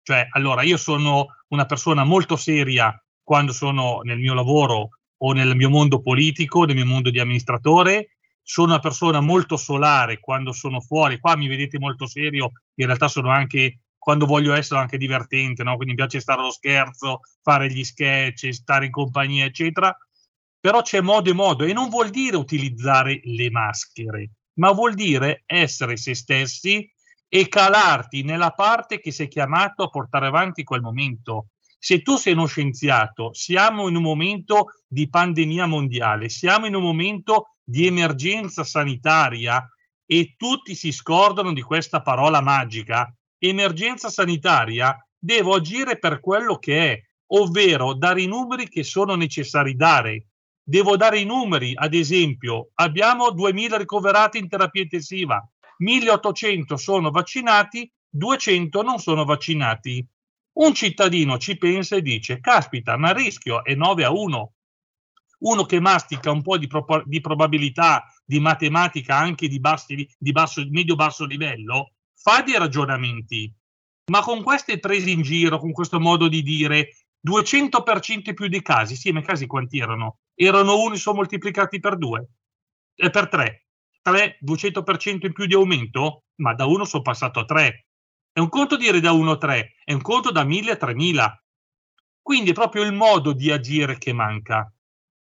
[0.01, 5.55] Cioè, allora, io sono una persona molto seria quando sono nel mio lavoro o nel
[5.55, 8.17] mio mondo politico, nel mio mondo di amministratore.
[8.41, 11.19] Sono una persona molto solare quando sono fuori.
[11.19, 15.77] Qua mi vedete molto serio, in realtà sono anche quando voglio essere anche divertente, no?
[15.77, 19.97] quindi mi piace stare allo scherzo, fare gli sketch, stare in compagnia, eccetera.
[20.59, 25.41] Però c'è modo e modo e non vuol dire utilizzare le maschere, ma vuol dire
[25.47, 26.87] essere se stessi
[27.27, 31.47] e calarti nella parte che sei chiamato a portare avanti quel momento.
[31.77, 36.81] Se tu sei uno scienziato, siamo in un momento di pandemia mondiale, siamo in un
[36.81, 39.67] momento di emergenza sanitaria
[40.05, 46.91] e tutti si scordano di questa parola magica, emergenza sanitaria, devo agire per quello che
[46.91, 50.27] è, ovvero dare i numeri che sono necessari dare.
[50.63, 55.47] Devo dare i numeri, ad esempio, abbiamo 2000 ricoverati in terapia intensiva,
[55.77, 60.05] 1800 sono vaccinati, 200 non sono vaccinati.
[60.55, 64.53] Un cittadino ci pensa e dice, caspita, ma il rischio è 9 a 1.
[65.39, 70.31] Uno che mastica un po' di, pro- di probabilità, di matematica anche di, bassi, di
[70.31, 73.53] basso, medio-basso livello, fa dei ragionamenti.
[74.11, 76.89] Ma con queste prese in giro, con questo modo di dire
[77.27, 80.19] 200% più di casi, sì, ma i casi quanti erano?
[80.33, 82.27] Erano 1 sono moltiplicati per 2
[82.95, 83.65] e per 3.
[84.01, 86.23] 3, 200% in più di aumento?
[86.35, 87.87] Ma da 1 sono passato a 3.
[88.35, 91.43] È un conto dire da 1 a 3, è un conto da 1000 a 3000.
[92.21, 94.69] Quindi è proprio il modo di agire che manca.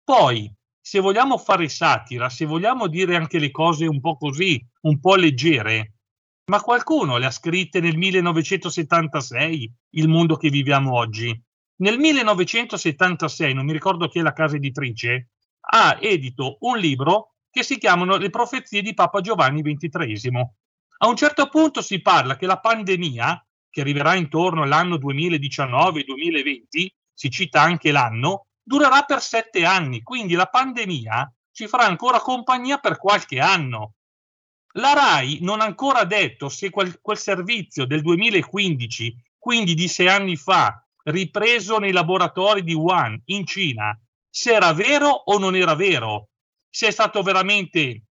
[0.03, 4.99] Poi, se vogliamo fare satira, se vogliamo dire anche le cose un po' così, un
[4.99, 5.99] po' leggere,
[6.47, 11.41] ma qualcuno le ha scritte nel 1976, il mondo che viviamo oggi.
[11.77, 15.31] Nel 1976, non mi ricordo chi è la casa editrice,
[15.61, 20.51] ha edito un libro che si chiamano Le profezie di Papa Giovanni XXIII.
[20.99, 27.31] A un certo punto si parla che la pandemia, che arriverà intorno all'anno 2019-2020, si
[27.31, 32.97] cita anche l'anno, durerà per sette anni, quindi la pandemia ci farà ancora compagnia per
[32.99, 33.93] qualche anno.
[34.77, 40.09] La RAI non ha ancora detto se quel, quel servizio del 2015, quindi di sei
[40.09, 45.75] anni fa, ripreso nei laboratori di Wuhan in Cina, se era vero o non era
[45.75, 46.29] vero,
[46.69, 48.03] se è stato veramente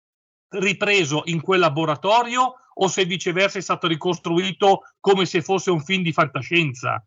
[0.48, 6.02] ripreso in quel laboratorio o se viceversa è stato ricostruito come se fosse un film
[6.02, 7.04] di fantascienza.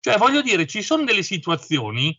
[0.00, 2.18] Cioè, voglio dire, ci sono delle situazioni,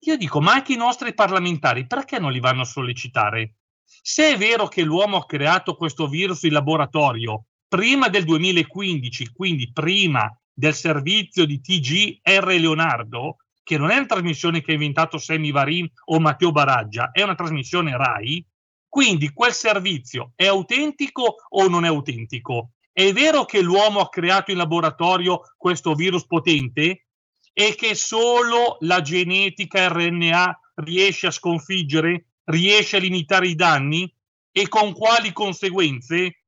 [0.00, 3.54] io dico, ma anche i nostri parlamentari, perché non li vanno a sollecitare?
[3.84, 9.72] Se è vero che l'uomo ha creato questo virus in laboratorio prima del 2015, quindi
[9.72, 15.52] prima del servizio di TGR Leonardo, che non è una trasmissione che ha inventato Sammy
[15.52, 18.44] Varin o Matteo Baraggia, è una trasmissione RAI,
[18.92, 22.72] Quindi quel servizio è autentico o non è autentico?
[22.92, 27.06] È vero che l'uomo ha creato in laboratorio questo virus potente
[27.54, 34.14] e che solo la genetica RNA riesce a sconfiggere, riesce a limitare i danni?
[34.50, 36.42] E con quali conseguenze?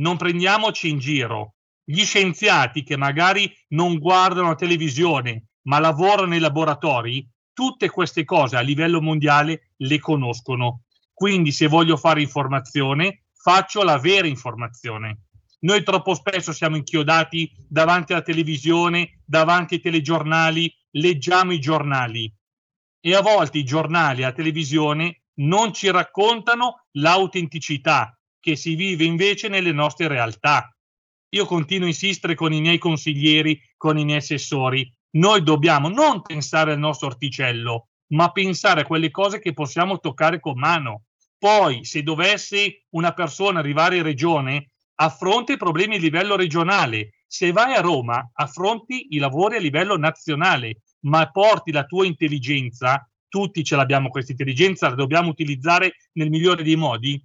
[0.00, 1.54] Non prendiamoci in giro.
[1.84, 8.56] Gli scienziati che magari non guardano la televisione ma lavorano nei laboratori, tutte queste cose
[8.56, 10.82] a livello mondiale le conoscono.
[11.18, 15.22] Quindi se voglio fare informazione, faccio la vera informazione.
[15.62, 22.32] Noi troppo spesso siamo inchiodati davanti alla televisione, davanti ai telegiornali, leggiamo i giornali
[23.00, 29.48] e a volte i giornali la televisione non ci raccontano l'autenticità che si vive invece
[29.48, 30.72] nelle nostre realtà.
[31.30, 34.88] Io continuo a insistere con i miei consiglieri, con i miei assessori.
[35.16, 40.38] Noi dobbiamo non pensare al nostro orticello, ma pensare a quelle cose che possiamo toccare
[40.38, 41.06] con mano.
[41.38, 47.12] Poi, se dovesse una persona arrivare in regione, affronta i problemi a livello regionale.
[47.26, 53.08] Se vai a Roma, affronti i lavori a livello nazionale, ma porti la tua intelligenza,
[53.28, 57.22] tutti ce l'abbiamo questa intelligenza, la dobbiamo utilizzare nel migliore dei modi,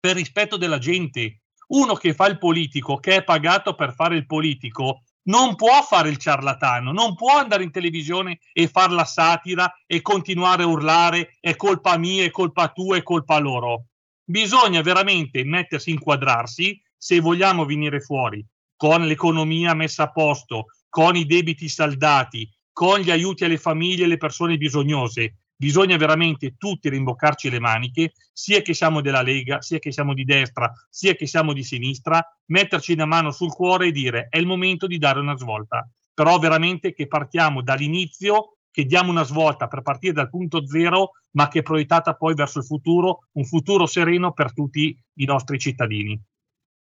[0.00, 1.42] per rispetto della gente.
[1.68, 6.08] Uno che fa il politico, che è pagato per fare il politico, non può fare
[6.08, 11.36] il ciarlatano, non può andare in televisione e fare la satira e continuare a urlare
[11.40, 13.86] è colpa mia, è colpa tua, è colpa loro.
[14.24, 18.44] Bisogna veramente mettersi, inquadrarsi se vogliamo venire fuori
[18.82, 24.04] con l'economia messa a posto, con i debiti saldati, con gli aiuti alle famiglie e
[24.06, 25.41] alle persone bisognose.
[25.62, 30.24] Bisogna veramente tutti rimboccarci le maniche, sia che siamo della Lega, sia che siamo di
[30.24, 34.46] destra, sia che siamo di sinistra, metterci una mano sul cuore e dire è il
[34.46, 35.88] momento di dare una svolta.
[36.12, 41.46] Però veramente che partiamo dall'inizio, che diamo una svolta per partire dal punto zero, ma
[41.46, 46.20] che è proiettata poi verso il futuro, un futuro sereno per tutti i nostri cittadini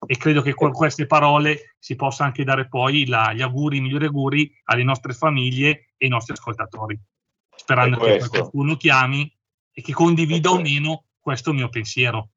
[0.05, 3.81] e credo che con queste parole si possa anche dare poi la, gli auguri, i
[3.81, 6.99] migliori auguri alle nostre famiglie e ai nostri ascoltatori,
[7.55, 9.31] sperando che qualcuno chiami
[9.71, 12.29] e che condivida o meno questo mio pensiero.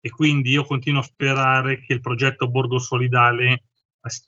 [0.00, 3.64] e quindi io continuo a sperare che il progetto Borgo Solidale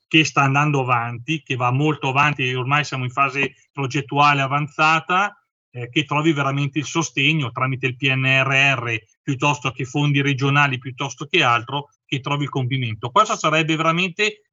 [0.08, 5.40] che sta andando avanti, che va molto avanti, ormai siamo in fase progettuale avanzata,
[5.70, 11.42] eh, che trovi veramente il sostegno tramite il PNRR piuttosto che fondi regionali, piuttosto che
[11.42, 13.10] altro, che trovi il compimento.
[13.10, 14.50] Questo sarebbe veramente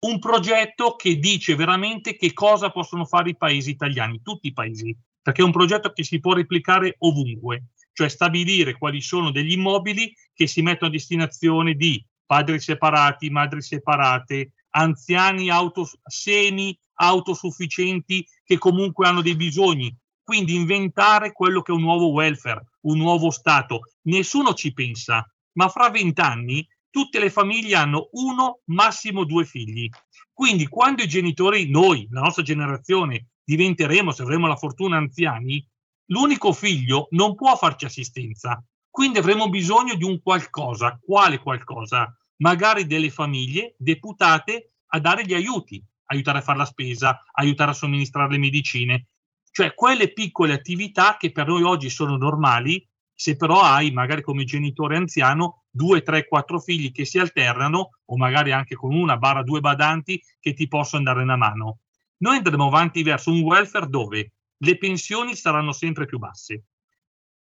[0.00, 4.94] un progetto che dice veramente che cosa possono fare i paesi italiani, tutti i paesi
[5.26, 10.14] perché è un progetto che si può replicare ovunque, cioè stabilire quali sono degli immobili
[10.32, 18.56] che si mettono a destinazione di padri separati, madri separate, anziani autos- semi autosufficienti che
[18.56, 19.92] comunque hanno dei bisogni.
[20.22, 23.80] Quindi inventare quello che è un nuovo welfare, un nuovo Stato.
[24.02, 29.88] Nessuno ci pensa, ma fra vent'anni tutte le famiglie hanno uno, massimo due figli.
[30.32, 35.64] Quindi quando i genitori, noi, la nostra generazione, diventeremo, se avremo la fortuna anziani,
[36.06, 38.62] l'unico figlio non può farci assistenza.
[38.90, 40.98] Quindi avremo bisogno di un qualcosa.
[41.00, 42.14] Quale qualcosa?
[42.38, 47.74] Magari delle famiglie deputate a dare gli aiuti, aiutare a fare la spesa, aiutare a
[47.74, 49.06] somministrare le medicine,
[49.50, 54.44] cioè quelle piccole attività che per noi oggi sono normali, se però hai magari come
[54.44, 59.42] genitore anziano due, tre, quattro figli che si alternano o magari anche con una barra
[59.42, 61.78] due badanti che ti possono dare una mano.
[62.18, 66.64] Noi andremo avanti verso un welfare dove le pensioni saranno sempre più basse,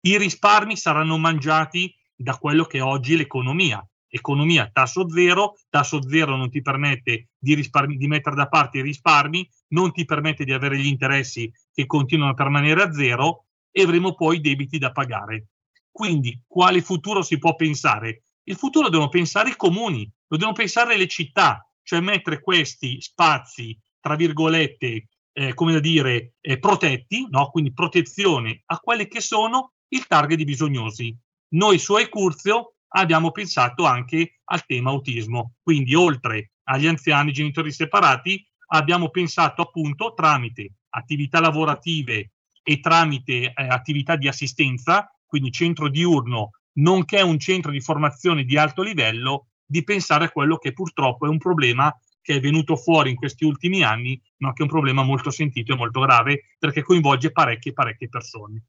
[0.05, 3.85] i risparmi saranno mangiati da quello che è oggi l'economia.
[4.07, 7.55] Economia tasso zero, tasso zero non ti permette di,
[7.97, 12.31] di mettere da parte i risparmi, non ti permette di avere gli interessi che continuano
[12.31, 15.47] a permanere a zero e avremo poi debiti da pagare.
[15.91, 18.23] Quindi, quale futuro si può pensare?
[18.43, 23.77] Il futuro devono pensare i comuni, lo devono pensare le città, cioè mettere questi spazi,
[24.05, 27.49] tra virgolette, eh, come dire, eh, protetti, no?
[27.49, 31.17] quindi protezione a quelli che sono il target di bisognosi.
[31.55, 38.47] Noi su Ecurzio abbiamo pensato anche al tema autismo, quindi oltre agli anziani genitori separati
[38.73, 46.51] abbiamo pensato appunto tramite attività lavorative e tramite eh, attività di assistenza, quindi centro diurno,
[46.73, 51.29] nonché un centro di formazione di alto livello, di pensare a quello che purtroppo è
[51.29, 51.91] un problema
[52.25, 55.73] che è venuto fuori in questi ultimi anni, ma che è un problema molto sentito
[55.73, 58.63] e molto grave perché coinvolge parecchie, parecchie persone.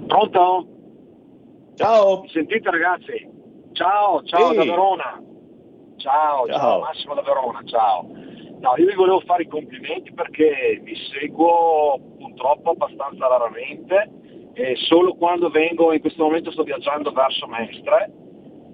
[0.08, 0.68] Pronto?
[1.76, 2.20] Ciao.
[2.20, 3.26] Mi sentite ragazzi?
[3.72, 4.58] Ciao, ciao Ehi.
[4.58, 5.24] da Verona.
[5.96, 8.06] Ciao, ciao, ciao, Massimo da Verona, ciao.
[8.60, 14.10] No, io vi volevo fare i complimenti perché vi seguo purtroppo abbastanza raramente
[14.62, 18.12] e solo quando vengo, in questo momento sto viaggiando verso Mestre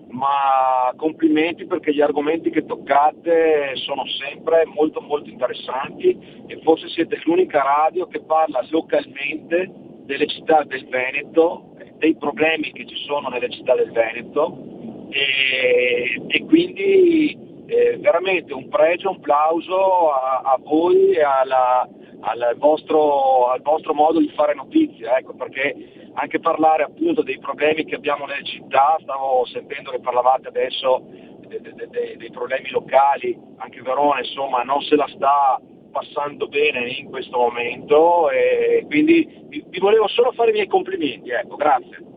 [0.09, 6.17] ma complimenti perché gli argomenti che toccate sono sempre molto molto interessanti
[6.47, 9.69] e forse siete l'unica radio che parla localmente
[10.05, 15.09] delle città del Veneto dei problemi che ci sono nelle città del Veneto.
[15.09, 21.87] E, e quindi eh, veramente un pregio, un plauso a, a voi e alla,
[22.21, 27.85] al, vostro, al, vostro, modo di fare notizia, ecco, perché anche parlare appunto dei problemi
[27.85, 31.03] che abbiamo nelle città, stavo sentendo che parlavate adesso
[31.47, 35.61] dei, dei, dei problemi locali, anche Verona insomma non se la sta
[35.91, 41.29] passando bene in questo momento e quindi vi, vi volevo solo fare i miei complimenti,
[41.29, 42.16] ecco, grazie.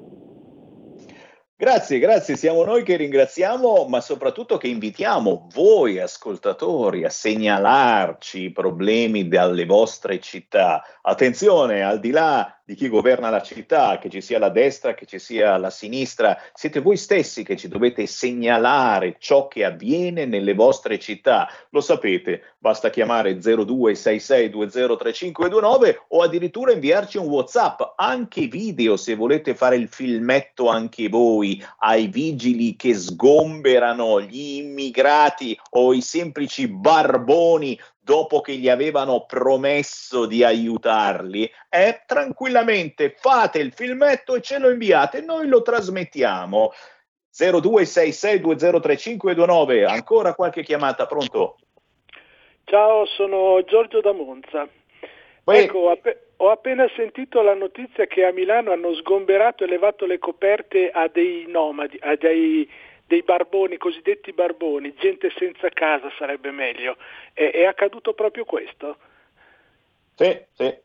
[1.60, 8.50] Grazie, grazie, siamo noi che ringraziamo, ma soprattutto che invitiamo voi ascoltatori a segnalarci i
[8.50, 10.82] problemi dalle vostre città.
[11.02, 15.04] Attenzione, al di là di chi governa la città, che ci sia la destra, che
[15.04, 20.54] ci sia la sinistra, siete voi stessi che ci dovete segnalare ciò che avviene nelle
[20.54, 21.48] vostre città.
[21.70, 29.74] Lo sapete, basta chiamare 0266203529 o addirittura inviarci un WhatsApp, anche video se volete fare
[29.74, 37.76] il filmetto anche voi ai vigili che sgomberano gli immigrati o i semplici barboni
[38.10, 44.68] dopo che gli avevano promesso di aiutarli, eh, tranquillamente fate il filmetto e ce lo
[44.68, 46.72] inviate, noi lo trasmettiamo.
[47.32, 51.58] 0266203529, ancora qualche chiamata, pronto?
[52.64, 54.66] Ciao, sono Giorgio da Monza.
[55.44, 55.58] Beh.
[55.58, 60.04] Ecco, ho, app- ho appena sentito la notizia che a Milano hanno sgomberato e levato
[60.04, 62.68] le coperte a dei nomadi, a dei
[63.10, 66.96] dei barboni, cosiddetti barboni, gente senza casa sarebbe meglio.
[67.32, 68.98] È, è accaduto proprio questo?
[70.14, 70.78] Sì, sì.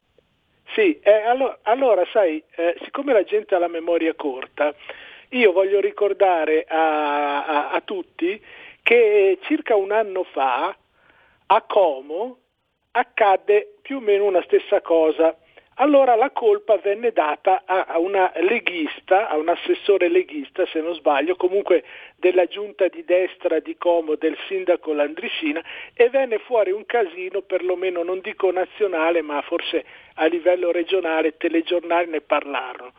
[0.73, 4.73] Sì, eh, allora, allora, sai, eh, siccome la gente ha la memoria corta,
[5.29, 8.43] io voglio ricordare a, a, a tutti
[8.81, 10.75] che circa un anno fa
[11.45, 12.39] a Como
[12.91, 15.37] accadde più o meno una stessa cosa
[15.75, 21.35] allora la colpa venne data a una leghista, a un assessore leghista se non sbaglio,
[21.35, 21.83] comunque
[22.15, 25.61] della giunta di destra di Como del sindaco Landricina
[25.93, 29.83] e venne fuori un casino perlomeno non dico nazionale ma forse
[30.15, 32.93] a livello regionale, telegiornali ne parlarono.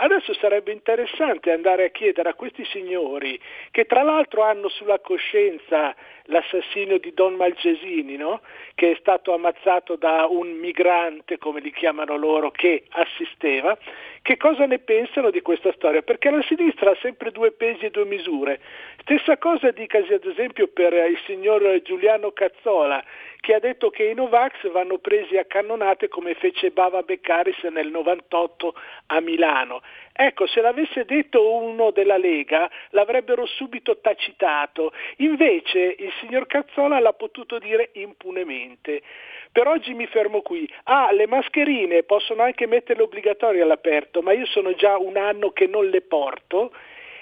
[0.00, 3.38] Adesso sarebbe interessante andare a chiedere a questi signori,
[3.72, 5.92] che tra l'altro hanno sulla coscienza
[6.26, 8.40] l'assassinio di Don Malcesini, no?
[8.76, 13.76] che è stato ammazzato da un migrante, come li chiamano loro, che assisteva,
[14.22, 16.02] che cosa ne pensano di questa storia?
[16.02, 18.60] Perché la sinistra ha sempre due pesi e due misure.
[19.00, 23.02] Stessa cosa dicasi ad esempio per il signor Giuliano Cazzola,
[23.40, 27.88] che ha detto che i Novax vanno presi a cannonate come fece Bava Beccaris nel
[27.88, 28.74] 98
[29.06, 29.80] a Milano.
[30.12, 37.12] Ecco, se l'avesse detto uno della Lega l'avrebbero subito tacitato, invece il signor Cazzola l'ha
[37.12, 39.02] potuto dire impunemente.
[39.52, 40.68] Per oggi mi fermo qui.
[40.84, 45.66] Ah, le mascherine possono anche metterle obbligatorie all'aperto, ma io sono già un anno che
[45.66, 46.72] non le porto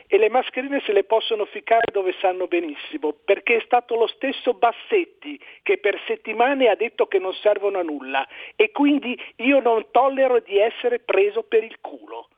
[0.06, 4.54] e le mascherine se le possono ficcare dove sanno benissimo, perché è stato lo stesso
[4.54, 9.86] Bassetti che per settimane ha detto che non servono a nulla e quindi io non
[9.90, 12.28] tollero di essere preso per il culo.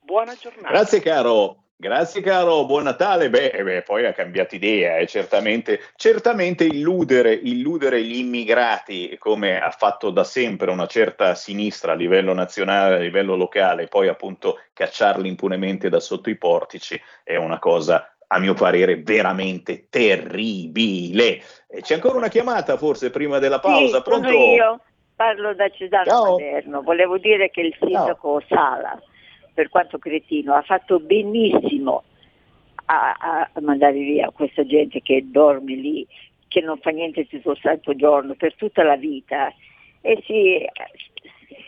[0.00, 0.68] Buona giornata.
[0.68, 1.67] Grazie caro.
[1.80, 3.30] Grazie caro, buon Natale.
[3.30, 5.06] Beh, eh beh poi ha cambiato idea, eh.
[5.06, 11.94] certamente, certamente illudere, illudere, gli immigrati, come ha fatto da sempre una certa sinistra a
[11.94, 17.60] livello nazionale, a livello locale, poi appunto cacciarli impunemente da sotto i portici, è una
[17.60, 21.40] cosa a mio parere veramente terribile.
[21.68, 23.98] E c'è ancora una chiamata forse prima della pausa?
[23.98, 24.28] Sì, Pronto?
[24.28, 24.80] Sono io,
[25.14, 26.82] parlo da Cesano Ciao.
[26.82, 29.00] Volevo dire che il sindaco Sala
[29.58, 32.04] per quanto cretino, ha fatto benissimo
[32.84, 36.06] a, a, mandare via questa gente che dorme lì,
[36.46, 39.52] che non fa niente tutto il santo giorno, per tutta la vita,
[40.00, 40.64] e si,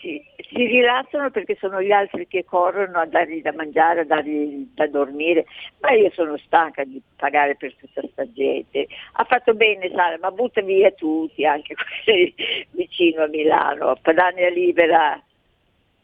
[0.00, 4.68] si, si rilassano perché sono gli altri che corrono a dargli da mangiare, a dargli
[4.72, 5.46] da dormire,
[5.80, 8.86] ma io sono stanca di pagare per tutta questa gente.
[9.14, 11.74] Ha fatto bene Sara, ma butta via tutti, anche
[12.04, 12.32] quelli
[12.70, 15.20] vicino a Milano, Padania Libera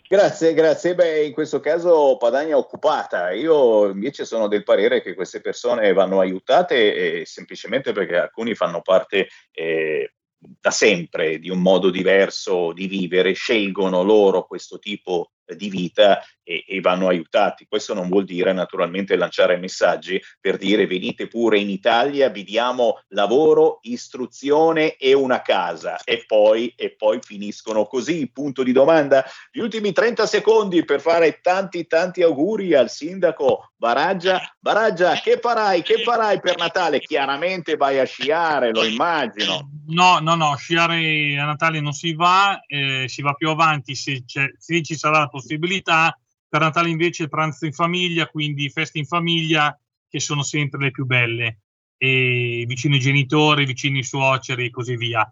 [0.09, 0.95] Grazie, grazie.
[0.95, 3.33] Beh, in questo caso Padania è occupata.
[3.33, 8.83] Io invece sono del parere che queste persone vanno aiutate eh, semplicemente perché alcuni fanno
[8.83, 15.69] parte eh, da sempre di un modo diverso di vivere, scelgono loro questo tipo di
[15.69, 17.67] vita e, e, vanno aiutati.
[17.69, 23.01] Questo non vuol dire naturalmente lanciare messaggi per dire venite pure in Italia, vi diamo
[23.09, 28.31] lavoro, istruzione e una casa e poi, e poi finiscono così.
[28.33, 29.25] Punto di domanda.
[29.51, 34.41] Gli ultimi 30 secondi per fare tanti tanti auguri al sindaco Baraggia.
[34.61, 35.83] Baraggia, che farai?
[35.83, 37.01] Che farai per Natale?
[37.01, 39.71] Chiaramente vai a sciare, lo immagino.
[39.89, 44.23] No, no, no, sciare a Natale non si va, eh, si va più avanti se,
[44.27, 46.17] se ci sarà la possibilità
[46.49, 49.79] per Natale invece il pranzo in famiglia, quindi feste in famiglia
[50.09, 51.61] che sono sempre le più belle,
[51.99, 55.29] e vicino ai genitori, vicino ai suoceri e così via.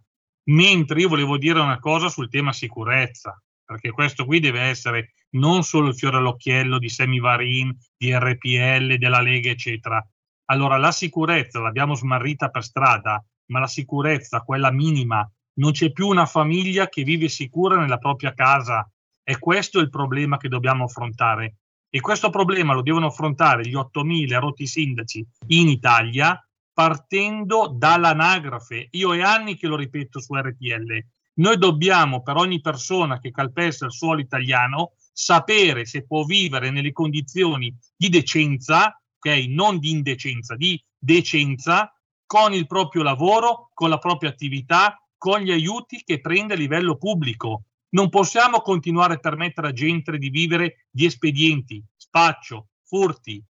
[0.46, 5.62] Mentre io volevo dire una cosa sul tema sicurezza, perché questo qui deve essere non
[5.62, 10.06] solo il fiore all'occhiello di Semivarin, di RPL, della Lega, eccetera.
[10.46, 16.08] Allora la sicurezza l'abbiamo smarrita per strada, ma la sicurezza, quella minima, non c'è più
[16.08, 18.88] una famiglia che vive sicura nella propria casa.
[19.25, 21.57] E questo è il problema che dobbiamo affrontare.
[21.89, 26.39] E questo problema lo devono affrontare gli 8.000 rotti sindaci in Italia
[26.72, 28.89] partendo dall'anagrafe.
[28.91, 31.07] Io è anni che lo ripeto su RTL.
[31.37, 36.93] Noi dobbiamo per ogni persona che calpesta il suolo italiano sapere se può vivere nelle
[36.93, 39.45] condizioni di decenza, ok?
[39.49, 41.93] Non di indecenza, di decenza
[42.27, 46.97] con il proprio lavoro, con la propria attività, con gli aiuti che prende a livello
[46.97, 47.66] pubblico.
[47.95, 53.42] Non possiamo continuare a permettere a gente di vivere di espedienti, spaccio, furti,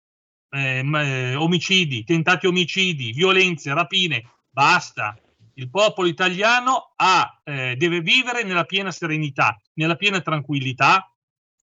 [0.49, 4.23] eh, eh, omicidi, tentati omicidi, violenze, rapine.
[4.47, 5.19] Basta.
[5.57, 11.11] Il popolo italiano ha, eh, deve vivere nella piena serenità, nella piena tranquillità.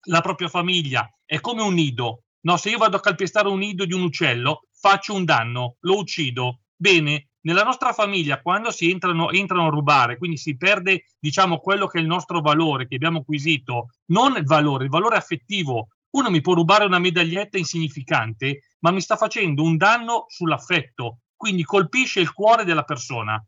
[0.06, 2.24] La propria famiglia è come un nido.
[2.40, 5.98] No, se io vado a calpestare un nido di un uccello, faccio un danno, lo
[5.98, 6.62] uccido.
[6.74, 11.86] Bene, nella nostra famiglia, quando si entrano, entrano, a rubare, quindi si perde, diciamo, quello
[11.86, 15.88] che è il nostro valore che abbiamo acquisito, non il valore, il valore affettivo.
[16.10, 21.64] Uno mi può rubare una medaglietta insignificante, ma mi sta facendo un danno sull'affetto, quindi
[21.64, 23.42] colpisce il cuore della persona.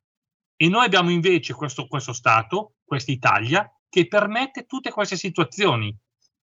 [0.57, 5.95] E noi abbiamo invece questo, questo Stato, questa Italia, che permette tutte queste situazioni.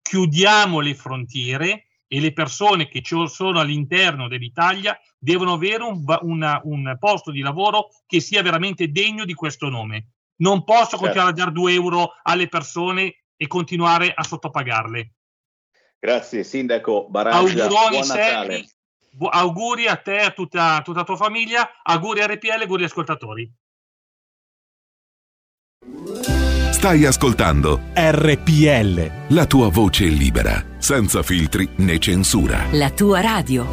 [0.02, 6.98] Chiudiamo le frontiere e le persone che sono all'interno dell'Italia devono avere un, una, un,
[7.00, 10.08] posto di lavoro che sia veramente degno di questo nome.
[10.38, 10.98] Non posso certo.
[10.98, 15.12] continuare a dare 2 euro alle persone e continuare a sottopagarle.
[16.00, 17.66] Grazie Sindaco Baraggia.
[17.66, 18.70] Auguroni seri,
[19.30, 23.54] auguri a te e a tutta, tutta la tua famiglia, auguri a RPL, auguri ascoltatori.
[26.80, 29.34] Stai ascoltando RPL.
[29.36, 32.68] La tua voce libera, senza filtri né censura.
[32.72, 33.68] La tua radio.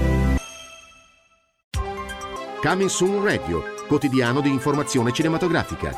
[2.60, 5.96] Coming Soon Radio, quotidiano di informazione cinematografica.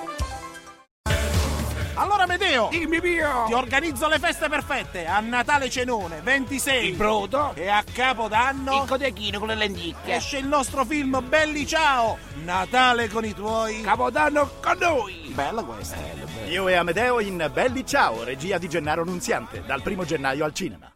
[1.95, 5.07] Allora Medeo, dimmi mio, ti organizzo le feste perfette.
[5.07, 6.89] A Natale cenone, 26.
[6.91, 7.53] Il brodo.
[7.55, 8.83] E a Capodanno.
[8.83, 10.17] Il codechino con le lenticchie.
[10.17, 12.19] Esce il nostro film Belli Ciao.
[12.45, 13.81] Natale con i tuoi.
[13.81, 15.33] Capodanno con noi.
[15.35, 15.97] Bella questa.
[15.97, 16.38] Bello, bello.
[16.51, 20.91] Io e Amedeo in Belli Ciao, regia di Gennaro Nunziante, dal primo gennaio al cinema.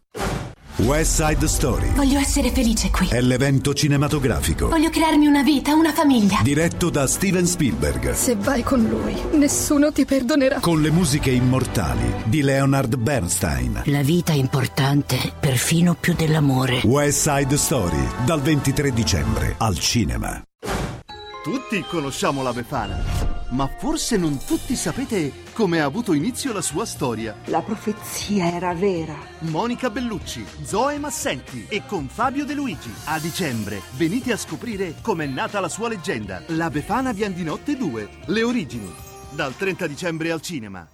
[0.76, 3.06] West Side Story Voglio essere felice qui.
[3.08, 6.40] è l'evento cinematografico Voglio crearmi una vita, una famiglia.
[6.42, 10.60] diretto da Steven Spielberg Se vai con lui, nessuno ti perdonerà.
[10.60, 13.82] con le musiche immortali di Leonard Bernstein.
[13.86, 16.80] La vita è importante, perfino più dell'amore.
[16.84, 20.42] West Side Story dal 23 dicembre al cinema.
[21.42, 23.02] Tutti conosciamo la Befana,
[23.48, 27.34] ma forse non tutti sapete come ha avuto inizio la sua storia.
[27.46, 29.16] La profezia era vera.
[29.40, 32.92] Monica Bellucci, Zoe Massenti e con Fabio De Luigi.
[33.06, 36.44] A dicembre venite a scoprire com'è nata la sua leggenda.
[36.46, 38.94] La Befana Viandinotte 2, le origini.
[39.30, 40.86] Dal 30 dicembre al cinema.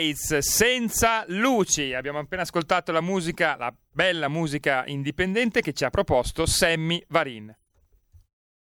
[0.00, 1.92] Lights, senza luci.
[1.92, 7.54] Abbiamo appena ascoltato la musica, la bella musica indipendente che ci ha proposto Sammy Varin.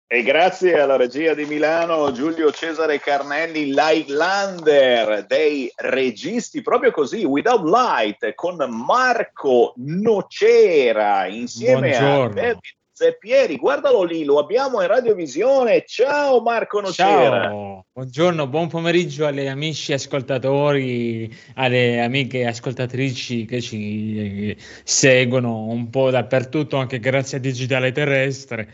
[0.06, 7.64] E grazie alla regia di Milano, Giulio Cesare Carnelli, Lightlander dei registi, proprio così, Without
[7.64, 12.26] Light, con Marco Nocera, insieme Buongiorno.
[12.26, 12.60] a David
[12.96, 13.58] Zeppieri.
[13.58, 15.84] Guardalo lì, lo abbiamo in radiovisione.
[15.88, 17.46] Ciao Marco Nocera.
[17.46, 25.90] Ciao, buongiorno, buon pomeriggio alle amici ascoltatori, alle amiche ascoltatrici che ci eh, seguono un
[25.90, 28.70] po' dappertutto, anche grazie a Digitale Terrestre.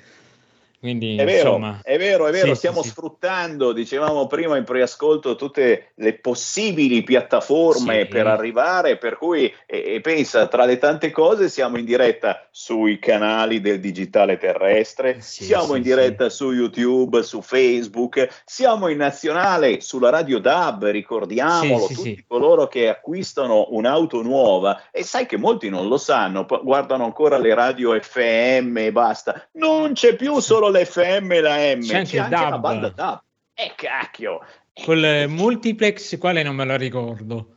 [0.80, 4.64] Quindi, È vero, insomma, è vero, è vero, sì, stiamo sì, sfruttando, dicevamo prima in
[4.64, 8.08] preascolto, tutte le possibili piattaforme Sì.
[8.08, 12.98] per arrivare, per cui, e, e pensa, tra le tante cose siamo in diretta sui
[12.98, 20.10] canali del digitale terrestre, siamo in diretta su YouTube, su Facebook, siamo in nazionale sulla
[20.10, 25.98] radio DAB, ricordiamolo, tutti coloro che acquistano un'auto nuova e sai che molti non lo
[25.98, 29.48] sanno, guardano ancora le radio FM e basta.
[29.54, 33.22] Non c'è più solo l'FM e la M, C'è anche anche la banda DAB.
[33.54, 34.40] E cacchio!
[34.86, 37.56] Col multiplex, quale non me lo ricordo.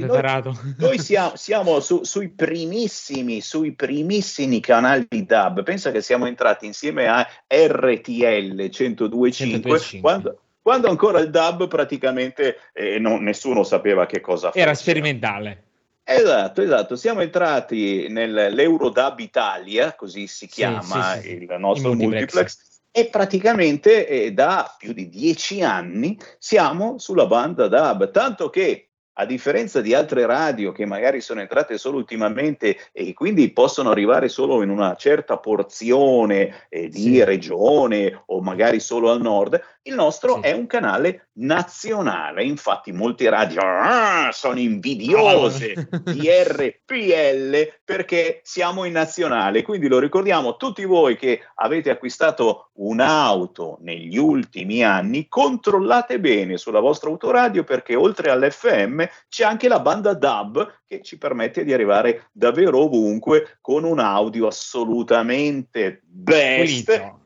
[0.78, 5.62] noi siamo, siamo su- sui primissimi, sui primissimi canali DAB.
[5.62, 10.00] Pensa che siamo entrati insieme a RTL 102.5 102.5.
[10.00, 14.82] quando, quando ancora il DAB praticamente eh, non- nessuno sapeva che cosa Era fosse.
[14.82, 15.64] sperimentale.
[16.08, 16.94] Esatto, esatto.
[16.94, 21.34] Siamo entrati nell'Eurodub Italia, così si chiama sì, sì, sì.
[21.34, 22.32] il nostro Il multiplex.
[22.32, 22.58] multiplex.
[22.92, 29.26] E praticamente eh, da più di dieci anni siamo sulla banda DAB, tanto che a
[29.26, 34.62] differenza di altre radio che magari sono entrate solo ultimamente e quindi possono arrivare solo
[34.62, 40.52] in una certa porzione eh, di regione o magari solo al nord, il nostro è
[40.52, 42.44] un canale nazionale.
[42.44, 49.62] Infatti molte radio ah, sono invidiose di RPL perché siamo in nazionale.
[49.62, 56.80] Quindi lo ricordiamo tutti voi che avete acquistato un'auto negli ultimi anni, controllate bene sulla
[56.80, 62.28] vostra autoradio perché oltre all'FM c'è anche la banda DAB che ci permette di arrivare
[62.32, 66.84] davvero ovunque con un audio assolutamente best.
[66.84, 67.24] Pulito.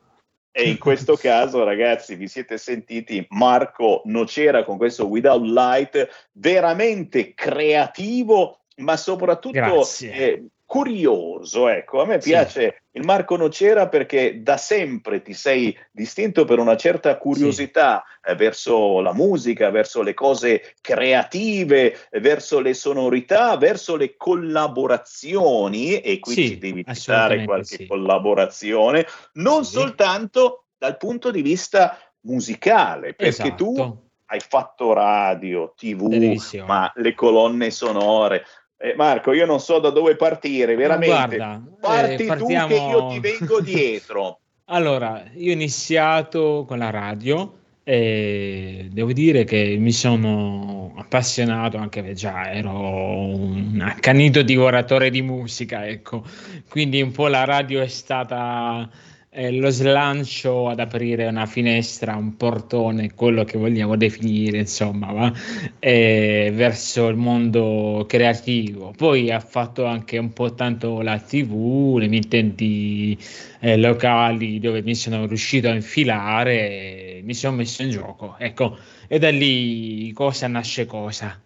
[0.53, 7.33] E in questo caso, ragazzi, vi siete sentiti Marco Nocera con questo Without Light, veramente
[7.33, 11.67] creativo, ma soprattutto eh, curioso.
[11.67, 12.29] Ecco, a me Sì.
[12.29, 18.35] piace il Marco Nocera perché da sempre ti sei distinto per una certa curiosità eh,
[18.35, 26.19] verso la musica, verso le cose creative, eh, verso le sonorità, verso le collaborazioni, e
[26.19, 27.85] qui Sì, ci devi citare qualche sì.
[27.85, 34.03] collaborazione, non soltanto dal punto di vista musicale, perché tu Esatto.
[34.27, 36.65] hai fatto radio, tv, Televisione.
[36.65, 38.45] ma le colonne sonore.
[38.83, 41.35] Eh, Marco, io non so da dove partire, veramente.
[41.37, 44.39] Guarda, Parti eh, tu partiamo- che io ti vengo dietro.
[44.65, 47.53] Allora, io ho iniziato con la radio
[47.83, 55.21] e devo dire che mi sono appassionato anche perché già ero un accanito divoratore di
[55.21, 56.23] musica, ecco.
[56.69, 58.89] Quindi un po' la radio è stata
[59.33, 65.33] eh, lo slancio ad aprire una finestra, un portone, quello che vogliamo definire, insomma, va?
[65.79, 68.93] eh, verso il mondo creativo.
[68.95, 73.17] Poi ha fatto anche un po' tanto la TV, le emittenti
[73.61, 78.77] eh, locali dove mi sono riuscito a infilare, mi sono messo in gioco, ecco,
[79.07, 81.41] e da lì cosa nasce cosa.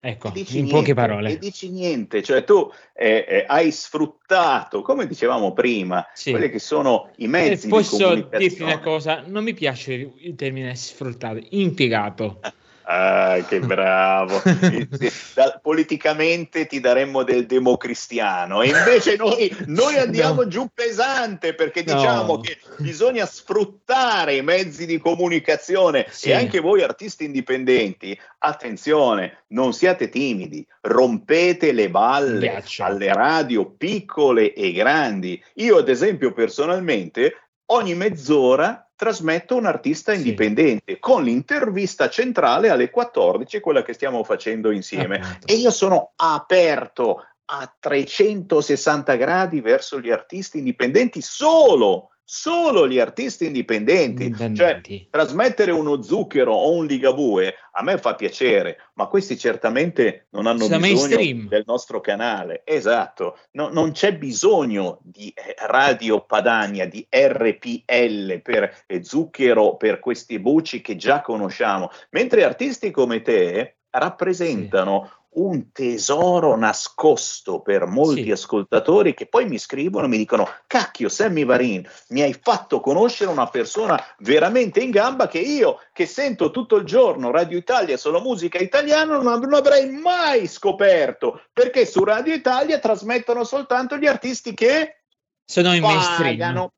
[0.00, 1.32] Ecco, in niente, poche parole.
[1.32, 6.30] E dici niente, cioè tu eh, eh, hai sfruttato, come dicevamo prima, Sì.
[6.30, 10.74] quelli che sono i mezzi di posso dirti una cosa, non mi piace il termine
[10.76, 12.38] sfruttato, impiegato.
[12.90, 14.40] Ah, che bravo.
[15.60, 20.48] Politicamente ti daremmo del democristiano e invece noi, noi andiamo No.
[20.48, 21.94] giù pesante perché No.
[21.94, 26.30] diciamo che bisogna sfruttare i mezzi di comunicazione Sì.
[26.30, 32.84] e anche voi artisti indipendenti, attenzione, non siate timidi, rompete le balle Ghiaccio.
[32.84, 35.42] alle radio piccole e grandi.
[35.56, 37.34] Io ad esempio personalmente
[37.66, 44.72] ogni mezz'ora trasmetto un artista indipendente con l'intervista centrale alle 14, quella che stiamo facendo
[44.72, 45.38] insieme.
[45.44, 53.46] E io sono aperto a 360 gradi verso gli artisti indipendenti solo solo gli artisti
[53.46, 54.24] indipendenti.
[54.24, 54.98] Indipendenti.
[54.98, 60.46] Cioè, trasmettere uno zucchero o un ligabue a me fa piacere, ma questi certamente non
[60.46, 61.48] hanno Sono bisogno mainstream.
[61.48, 62.60] del nostro canale.
[62.66, 69.98] Esatto, No- non c'è bisogno di eh, Radio Padania, di RPL per eh, zucchero, per
[69.98, 75.10] questi voci che già conosciamo, mentre artisti come te rappresentano
[75.40, 78.30] un tesoro nascosto per molti Sì.
[78.32, 83.30] ascoltatori che poi mi scrivono e mi dicono cacchio Sammy Varin mi hai fatto conoscere
[83.30, 88.20] una persona veramente in gamba che io che sento tutto il giorno Radio Italia solo
[88.20, 94.54] musica italiana non, non avrei mai scoperto perché su Radio Italia trasmettono soltanto gli artisti
[94.54, 95.02] che
[95.44, 96.70] Sono in mainstream.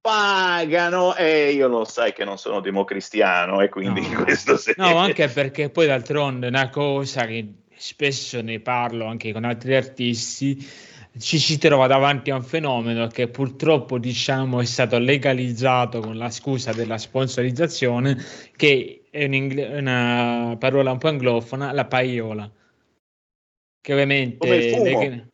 [0.00, 4.22] pagano e io lo sai che non sono democristiano e quindi No.
[4.22, 7.44] questo se No, anche perché poi d'altronde è una cosa che
[7.76, 10.66] spesso ne parlo anche con altri artisti,
[11.18, 16.30] ci si trova davanti a un fenomeno che purtroppo diciamo è stato legalizzato con la
[16.30, 18.16] scusa della sponsorizzazione,
[18.54, 22.50] che è un ingle- una parola un po' anglofona, la paiola.
[23.80, 25.00] Che ovviamente Come il fumo.
[25.00, 25.26] leg-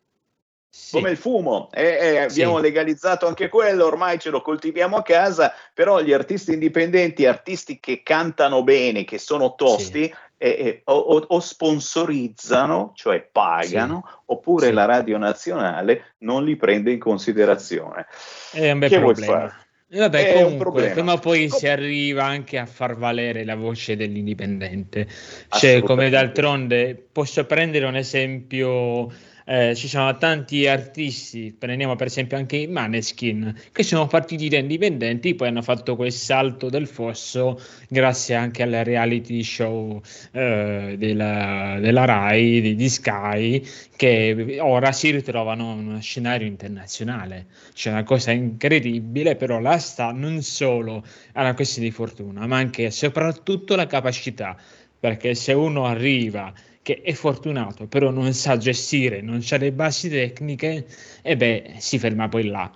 [0.89, 2.61] come il fumo, eh, eh, abbiamo Sì.
[2.61, 8.01] legalizzato anche quello, ormai ce lo coltiviamo a casa, però gli artisti indipendenti, artisti che
[8.01, 10.15] cantano bene, che sono tosti, eh,
[10.51, 18.07] eh, o, o- sponsorizzano, cioè pagano, oppure la radio nazionale non li prende in considerazione.
[18.51, 19.39] È un bel Che vuoi problema.
[19.39, 19.61] fare?
[19.89, 23.45] E vabbè, È un comunque, prima o poi Com- si arriva anche a far valere
[23.45, 25.07] la voce dell'indipendente.
[25.49, 29.11] Cioè, come d'altronde, posso prendere un esempio,
[29.45, 34.57] eh, ci sono tanti artisti, prendiamo per esempio anche i Maneskin, che sono partiti da
[34.57, 41.77] indipendenti, poi hanno fatto quel salto del fosso grazie anche alle reality show eh, della,
[41.79, 43.65] della Rai, di, di Sky,
[43.95, 47.47] che ora si ritrovano in uno scenario internazionale.
[47.73, 52.57] C'è una cosa incredibile, però là sta non solo a una questione di fortuna, ma
[52.57, 54.57] anche e soprattutto la capacità,
[54.99, 56.53] perché se uno arriva
[56.83, 60.85] che è fortunato, però non sa gestire, non ha le basi tecniche,
[61.21, 62.71] e beh, si ferma poi là.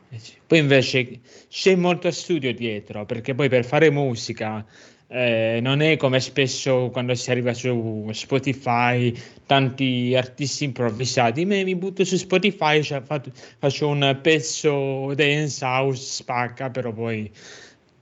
[0.48, 4.66] Poi invece c'è molto studio dietro, perché poi per fare musica
[5.10, 9.14] eh, non è come spesso quando si arriva su Spotify,
[9.46, 11.46] tanti artisti improvvisati.
[11.46, 17.30] Me mi butto su Spotify, cioè, faccio un pezzo dance house, spacca, però poi,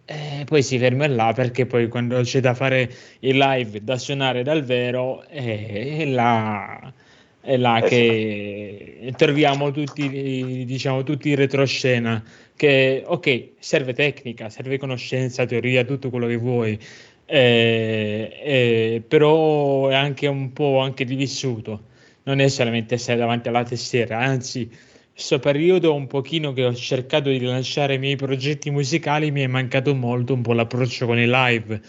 [0.06, 2.90] eh, poi si ferma là perché poi quando c'è da fare
[3.20, 6.94] il live, da suonare dal vero, eh, è là,
[7.42, 12.24] è là Eh, che troviamo tutti, diciamo, tutti in retroscena.
[12.56, 16.80] Che ok, serve tecnica, serve conoscenza, teoria, tutto quello che vuoi,
[17.26, 21.88] eh, eh, però è anche un po' anche di vissuto,
[22.24, 24.70] non è solamente stare davanti alla tastiera, anzi,
[25.16, 29.48] questo periodo un pochino che ho cercato di lanciare i miei progetti musicali mi è
[29.48, 31.82] mancato molto un po' l'approccio con i live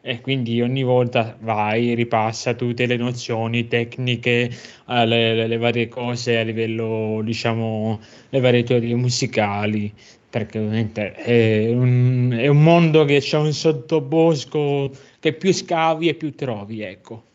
[0.00, 4.50] e quindi ogni volta vai, ripassa tutte le nozioni tecniche,
[4.88, 8.00] eh, le, le- varie cose a livello, diciamo,
[8.30, 9.92] le varie teorie musicali,
[10.28, 14.90] perché ovviamente è un, è un mondo che c'è un sottobosco
[15.20, 17.30] che più scavi e più trovi, ecco.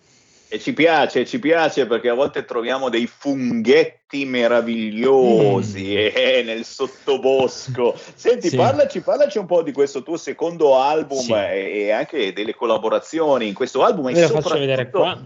[0.49, 7.93] E ci piace, ci piace perché a volte troviamo dei funghetti meravigliosi eh, nel sottobosco.
[8.15, 8.49] Senti, Mm.
[8.51, 8.55] Sì.
[8.55, 11.33] parlaci, parlaci un po' di questo tuo secondo album Sì.
[11.33, 14.11] eh, e anche delle collaborazioni in questo album.
[14.13, 15.21] Ve lo faccio vedere qua.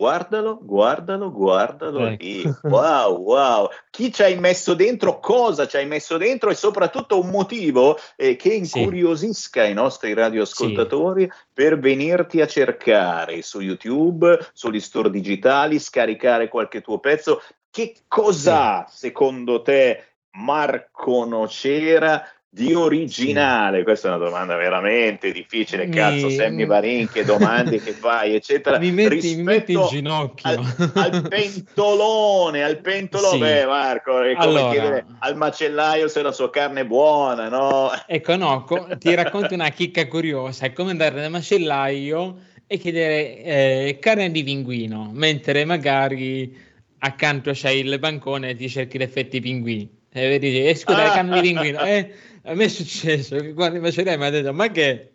[0.00, 2.24] Guardalo, guardalo, guardalo Ecco.
[2.24, 2.42] lì.
[2.64, 3.68] Wow, wow.
[3.90, 8.34] Chi ci hai messo dentro, cosa ci hai messo dentro e soprattutto un motivo eh,
[8.34, 16.48] che incuriosisca i nostri radioascoltatori per venirti a cercare su YouTube, sugli store digitali, scaricare
[16.48, 17.42] qualche tuo pezzo.
[17.70, 23.84] Che cos'ha secondo te Marco Nocera di originale?
[23.84, 28.78] Questa è una domanda veramente difficile, Mi- cazzo, Sammy Varin, che domande che fai, eccetera.
[28.78, 30.60] Mi metti, mi metti in ginocchio.
[30.94, 33.38] al pentolone, al pentolone, Sì.
[33.38, 34.70] beh Marco, è come Allora.
[34.72, 37.90] chiedere al macellaio se la sua carne è buona, no?
[38.06, 42.36] Ecco, no, co- ti racconto una chicca curiosa, è come andare dal macellaio
[42.66, 46.56] e chiedere eh, carne di pinguino, mentre magari
[46.98, 49.98] accanto c'hai il bancone e ti cerchi l'effetti pinguini.
[50.12, 51.14] E vedi, eh, scusa, Ah.
[51.14, 51.80] carne di pinguino.
[51.84, 52.12] Eh,
[52.42, 55.10] a me è successo che quando mi ha detto, ma che...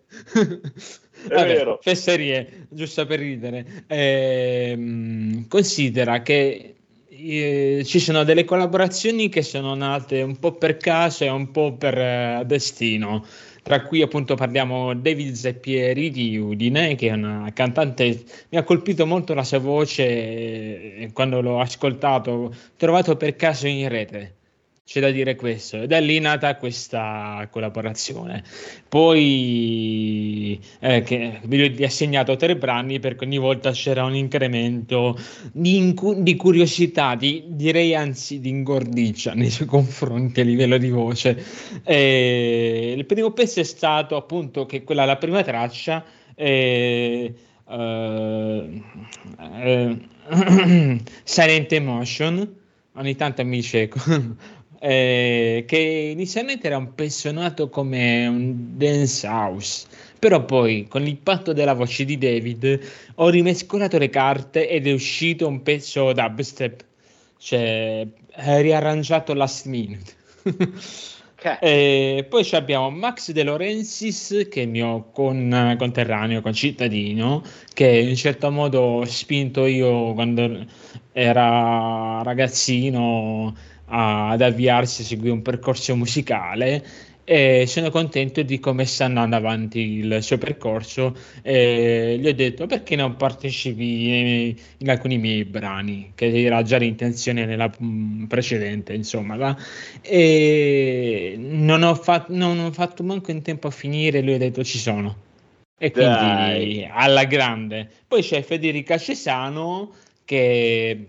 [1.27, 1.79] Vabbè, vero.
[1.81, 3.65] fesserie, giusto per ridere.
[3.87, 6.75] Ehm, considera che
[7.09, 11.73] eh, ci sono delle collaborazioni che sono nate un po' per caso e un po'
[11.73, 13.25] per eh, destino.
[13.63, 19.07] Tra cui appunto parliamo David Zeppieri di Udine, che è una cantante, mi ha colpito
[19.07, 24.35] molto la sua voce eh, quando l'ho ascoltato, trovato per caso in rete.
[24.87, 28.43] C'è da dire questo, e da lì è nata questa collaborazione.
[28.87, 35.17] Poi eh, che vi ho assegnato tre brani perché ogni volta c'era un incremento
[35.51, 40.91] di, incu- di curiosità, di, direi anzi di ingordigia nei suoi confronti a livello di
[40.91, 41.43] voce.
[41.83, 46.05] E il primo pezzo è stato appunto che quella, la prima traccia.
[46.35, 47.33] Eh,
[47.63, 48.83] uh, uh,
[51.23, 52.63] Silent Emotion
[52.95, 53.89] ogni tanto mi dice
[54.79, 59.87] eh, che inizialmente era un pensionato come un dance house,
[60.19, 62.79] però poi con l'impatto della voce di David
[63.15, 66.83] ho rimescolato le carte ed è uscito un pezzo dubstep,
[67.37, 70.13] cioè riarrangiato last minute.
[71.59, 78.15] E poi abbiamo Max De Laurentiis, che è mio con, conterraneo, concittadino, che in un
[78.15, 80.65] certo modo ho spinto io quando
[81.11, 83.53] era ragazzino
[83.87, 86.83] ad avviarsi a seguire un percorso musicale
[87.27, 92.67] e sono contento di come sta andando avanti il suo percorso e gli ho detto
[92.67, 99.37] perché non partecipi in alcuni miei brani che era già l'intenzione nella mm, precedente insomma
[99.37, 99.57] va?
[100.01, 104.63] e non ho, fatto, non ho fatto manco in tempo a finire lui ha detto
[104.63, 105.23] ci sono
[105.79, 106.87] e quindi Dai.
[106.89, 109.93] alla grande poi c'è Federica Cesano
[110.23, 111.07] che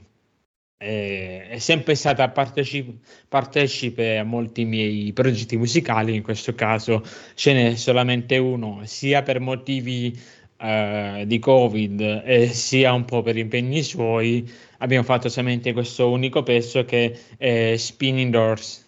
[0.79, 2.99] eh, è sempre stata partecip-
[3.29, 7.03] partecipe a molti miei progetti musicali, in questo caso
[7.35, 10.19] ce n'è solamente uno, sia per motivi
[10.59, 14.51] eh, di Covid e sia un po' per impegni suoi.
[14.79, 18.85] Abbiamo fatto solamente questo unico pezzo che è Spinning Doors,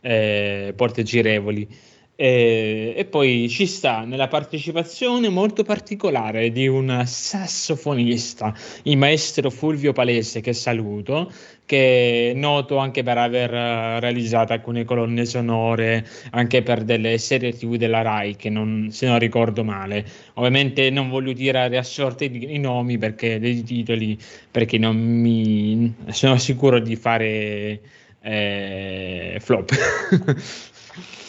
[0.00, 1.66] eh, porte girevoli.
[2.16, 8.54] E, e, poi ci sta nella partecipazione molto particolare di un sassofonista,
[8.84, 11.32] il maestro Fulvio Palese, che saluto,
[11.66, 17.74] che è noto anche per aver realizzato alcune colonne sonore anche per delle serie tv
[17.74, 20.06] della Rai, che non, se non ricordo male.
[20.34, 24.16] Ovviamente non voglio tirare a sorte i nomi perché dei titoli,
[24.50, 27.80] perché non mi sono sicuro di fare
[28.20, 29.70] eh, flop.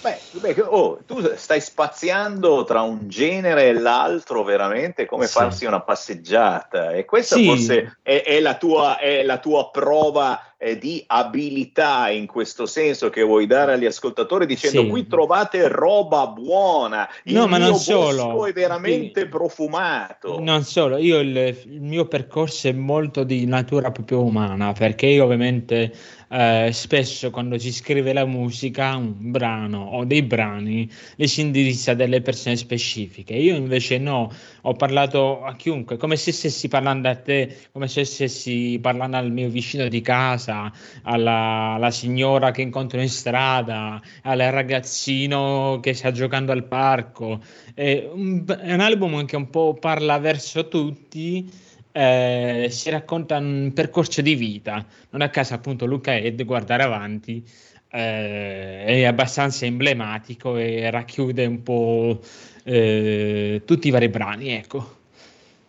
[0.05, 5.33] Beh, beh oh, tu stai spaziando tra un genere e l'altro veramente come sì.
[5.33, 7.45] farsi una passeggiata e questa sì.
[7.47, 13.09] forse è, è, la tua, è, la tua, prova eh, di abilità in questo senso
[13.09, 14.89] che vuoi dare agli ascoltatori dicendo sì.
[14.89, 18.45] qui trovate roba buona, il no, ma non solo.
[18.45, 19.27] è veramente sì.
[19.27, 20.39] profumato.
[20.39, 25.23] Non solo, io il, il mio percorso è molto di natura proprio umana perché io
[25.23, 25.91] ovviamente
[26.35, 31.91] eh, spesso quando si scrive la musica, un brano o dei brani, li si indirizza
[31.91, 33.33] a delle persone specifiche.
[33.35, 34.29] Io invece no,
[34.61, 39.31] ho parlato a chiunque, come se stessi parlando a te, come se stessi parlando al
[39.31, 40.69] mio vicino di casa,
[41.03, 47.39] alla, alla signora che incontro in strada, al ragazzino che sta giocando al parco.
[47.73, 51.49] È un, è un album che un po' parla verso tutti
[51.97, 54.85] eh, si racconta un percorso di vita.
[55.11, 57.41] Non a caso, appunto, Luca Ed guardare avanti
[57.89, 62.19] eh, è abbastanza emblematico e racchiude un po'
[62.63, 64.49] eh, tutti i vari brani.
[64.49, 64.95] Ecco.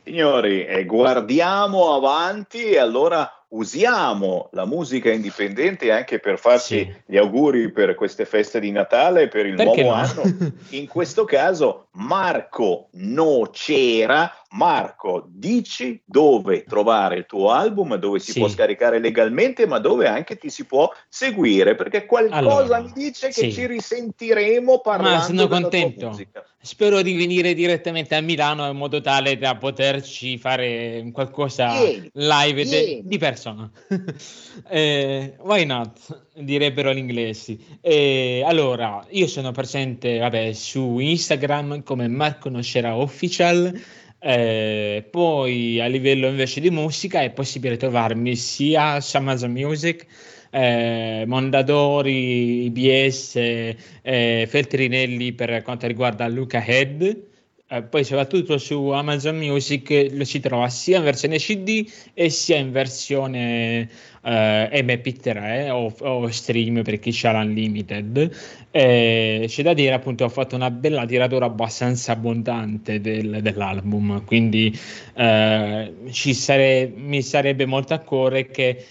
[0.03, 6.95] Signori, eh, guardiamo avanti e allora usiamo la musica indipendente anche per farci sì.
[7.07, 10.03] gli auguri per queste feste di Natale e per il Perché nuovo no?
[10.03, 10.53] anno.
[10.71, 14.33] In questo caso Marco Nocera.
[14.51, 18.39] Marco, dici dove trovare il tuo album, dove si sì.
[18.39, 23.29] può scaricare legalmente, ma dove anche ti si può seguire, perché qualcosa allora, mi dice
[23.29, 23.53] che sì.
[23.53, 26.19] ci risentiremo parlando ma sono contento.
[26.67, 32.65] Spero di venire direttamente a Milano in modo tale da poterci fare qualcosa vieni, live
[32.65, 33.03] vieni.
[33.05, 33.71] di persona.
[34.69, 36.25] eh, why not?
[36.35, 37.79] Direbbero gli inglesi.
[37.81, 43.73] Eh, allora, io sono presente vabbè, su Instagram come Marco Nocera Official.
[44.19, 50.07] Eh, poi a livello invece di musica è possibile trovarmi sia su Amazon Music,
[50.51, 57.25] eh, Mondadori, IBS, eh, Feltrinelli per quanto riguarda Luca Head.
[57.69, 62.57] Eh, poi soprattutto su Amazon Music lo si trova sia in versione CD e sia
[62.57, 63.89] in versione
[64.27, 68.31] eh, MP3 o, o, stream per chi ha l'unlimited.
[68.71, 74.77] Eh, c'è da dire appunto ho fatto una bella tiratura abbastanza abbondante del, dell'album, quindi
[75.15, 78.85] eh, sare- mi sarebbe molto a cuore che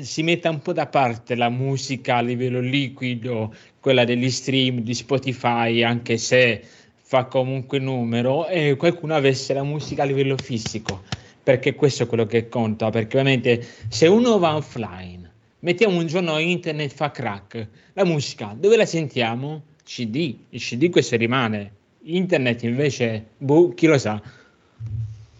[0.00, 4.94] si metta un po' da parte la musica a livello liquido, quella degli stream di
[4.94, 6.62] Spotify, anche se
[6.94, 11.04] fa comunque numero, e qualcuno avesse la musica a livello fisico
[11.48, 15.26] perché questo è quello che conta, perché ovviamente se uno va offline
[15.60, 17.66] Mettiamo un giorno internet fa crack.
[17.94, 19.62] La musica, dove la sentiamo?
[19.82, 20.36] CD.
[20.50, 21.72] Il CD questo rimane.
[22.02, 24.20] Internet invece, boh, chi lo sa.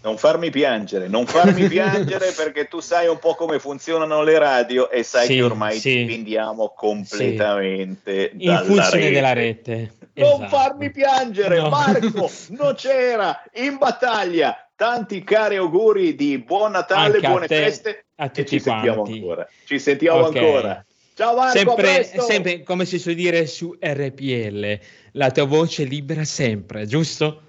[0.02, 4.90] Non farmi piangere, non farmi piangere perché tu sai un po' come funzionano le radio
[4.90, 6.04] e sai Sì, che ormai sì.
[6.04, 9.10] dipendiamo completamente In dalla funzione rete.
[9.12, 9.92] della rete.
[10.14, 10.48] Non Esatto.
[10.48, 11.68] farmi piangere, No.
[11.68, 14.67] Marco Nocera in battaglia.
[14.78, 19.02] Tanti cari auguri di buon Natale, Anche buone te, feste a e tutti ci sentiamo
[19.02, 19.18] quanti.
[19.18, 19.48] ancora.
[19.64, 20.36] Ci sentiamo Ok.
[20.36, 20.86] ancora.
[21.14, 24.78] Ciao Marco, sempre, sempre, come si suol dire su RPL,
[25.14, 27.42] la tua voce libera sempre, giusto?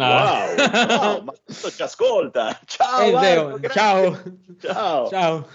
[0.00, 0.46] Ah.
[0.56, 2.58] Wow, wow, ma questo ci ascolta.
[2.64, 4.22] Ciao Marco, ciao.
[4.58, 5.08] Ciao.
[5.10, 5.46] Ciao.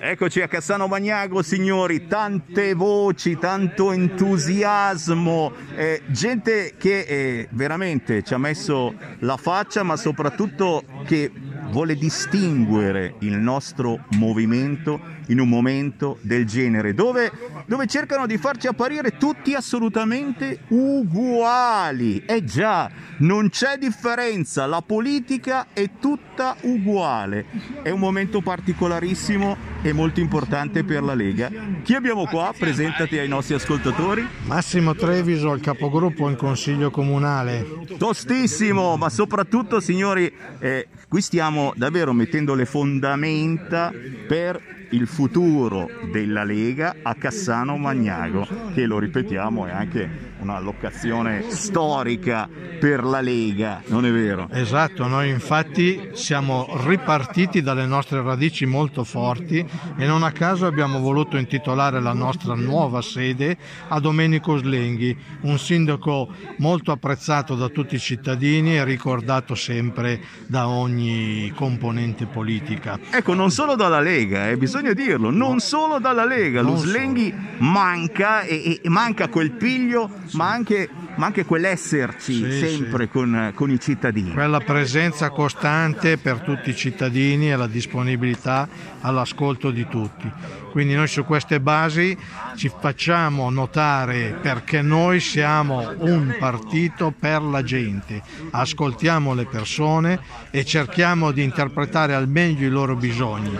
[0.00, 8.32] Eccoci a Cassano Magnago, signori, tante voci, tanto entusiasmo, eh, gente che eh, veramente ci
[8.32, 11.32] ha messo la faccia, ma soprattutto che
[11.70, 17.30] vuole distinguere il nostro movimento in un momento del genere, dove,
[17.66, 22.22] dove cercano di farci apparire tutti assolutamente uguali.
[22.24, 27.44] Eh già, non c'è differenza, la politica è tutta uguale.
[27.82, 31.50] È un momento particolarissimo e molto importante per la Lega.
[31.82, 32.52] Chi abbiamo qua?
[32.56, 34.26] Presentati ai nostri ascoltatori.
[34.46, 37.66] Massimo Treviso, il capogruppo in consiglio comunale.
[37.98, 43.92] Tostissimo, ma soprattutto signori, eh, qui stiamo davvero mettendo le fondamenta
[44.26, 51.50] per il futuro della Lega a Cassano Magnago, che lo ripetiamo è anche una locazione
[51.50, 52.48] storica
[52.78, 54.48] per la Lega, non è vero?
[54.52, 59.66] Esatto, noi infatti siamo ripartiti dalle nostre radici molto forti
[59.96, 63.56] e non a caso abbiamo voluto intitolare la nostra nuova sede
[63.88, 70.68] a Domenico Slenghi, un sindaco molto apprezzato da tutti i cittadini e ricordato sempre da
[70.68, 72.98] ogni componente politica.
[73.10, 78.42] Ecco, non solo dalla Lega, eh, bisogna dirlo, non solo dalla Lega, lo Slenghi manca
[78.42, 83.80] e, e manca quel piglio, ma anche, ma anche quell'esserci Sì, sempre Con, con i
[83.80, 84.32] cittadini.
[84.32, 88.68] Quella presenza costante per tutti i cittadini e la disponibilità
[89.00, 90.30] all'ascolto di tutti.
[90.70, 92.16] Quindi noi su queste basi
[92.56, 100.20] ci facciamo notare perché noi siamo un partito per la gente, ascoltiamo le persone
[100.50, 103.58] e cerchiamo di interpretare al meglio i loro bisogni,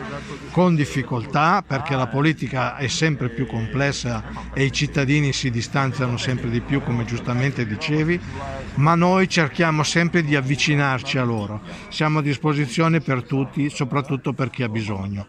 [0.51, 4.23] con difficoltà perché la politica è sempre più complessa
[4.53, 8.21] e i cittadini si distanziano sempre di più, come giustamente dicevi,
[8.75, 11.61] ma noi cerchiamo sempre di avvicinarci a loro.
[11.89, 15.27] Siamo a disposizione per tutti, soprattutto per chi ha bisogno.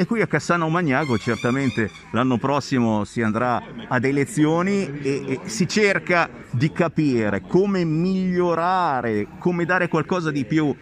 [0.00, 5.66] E qui a Cassano Magnago certamente l'anno prossimo si andrà ad elezioni e, e si
[5.66, 10.72] cerca di capire come migliorare, come dare qualcosa di più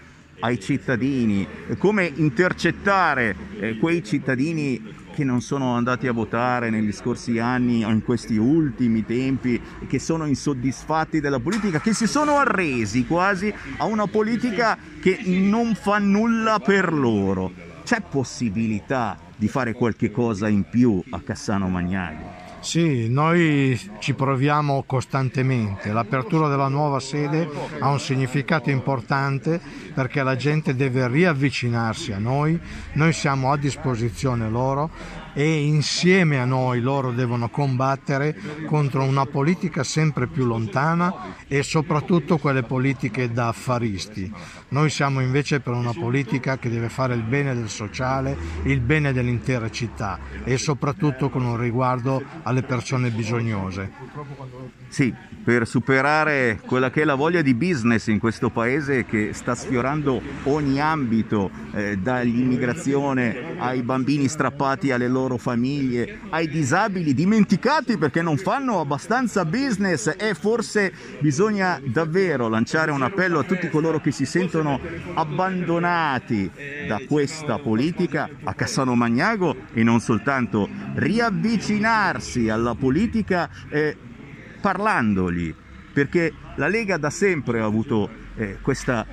[0.40, 1.48] ai cittadini,
[1.78, 7.88] come intercettare eh, quei cittadini che non sono andati a votare negli scorsi anni o
[7.88, 13.86] in questi ultimi tempi, che sono insoddisfatti della politica, che si sono arresi quasi a
[13.86, 17.65] una politica che non fa nulla per loro.
[17.86, 22.46] C'è possibilità di fare qualche cosa in più a Cassano Magnago?
[22.58, 25.92] Sì, noi ci proviamo costantemente.
[25.92, 27.48] L'apertura della nuova sede
[27.78, 29.60] ha un significato importante
[29.94, 32.58] perché la gente deve riavvicinarsi a noi,
[32.94, 34.90] noi siamo a disposizione loro
[35.32, 38.34] e insieme a noi loro devono combattere
[38.66, 44.32] contro una politica sempre più lontana e soprattutto quelle politiche da affaristi.
[44.68, 49.12] Noi siamo invece per una politica che deve fare il bene del sociale, il bene
[49.12, 53.92] dell'intera città e soprattutto con un riguardo alle persone bisognose.
[54.88, 55.14] Sì,
[55.44, 60.20] per superare quella che è la voglia di business in questo paese che sta sfiorando
[60.44, 68.36] ogni ambito, eh, dall'immigrazione ai bambini strappati alle loro famiglie, ai disabili dimenticati perché non
[68.36, 74.26] fanno abbastanza business e forse bisogna davvero lanciare un appello a tutti coloro che si
[74.26, 74.55] sentono
[75.14, 76.50] abbandonati
[76.86, 80.68] da questa politica a Cassano Magnago e non soltanto.
[80.94, 83.96] Riavvicinarsi alla politica eh,
[84.60, 85.54] parlandogli,
[85.92, 89.06] perché la Lega da sempre ha avuto eh, questa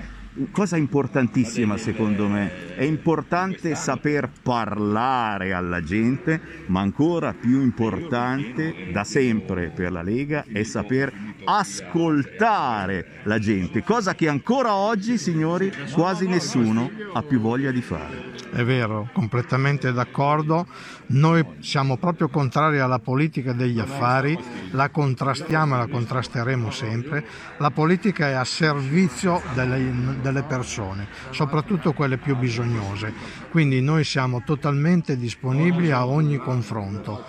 [0.51, 9.03] cosa importantissima secondo me, è importante saper parlare alla gente, ma ancora più importante da
[9.03, 16.27] sempre per la Lega è saper ascoltare la gente, cosa che ancora oggi, signori, quasi
[16.27, 18.31] nessuno ha più voglia di fare.
[18.53, 20.67] È vero, completamente d'accordo.
[21.07, 24.37] Noi siamo proprio contrari alla politica degli affari,
[24.71, 27.25] la contrastiamo e la contrasteremo sempre.
[27.57, 33.11] La politica è a servizio delle, delle persone, soprattutto quelle più bisognose.
[33.49, 37.25] Quindi noi siamo totalmente disponibili a ogni confronto.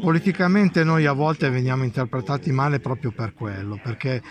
[0.00, 4.22] Politicamente noi a volte veniamo interpretati male proprio per quello, perché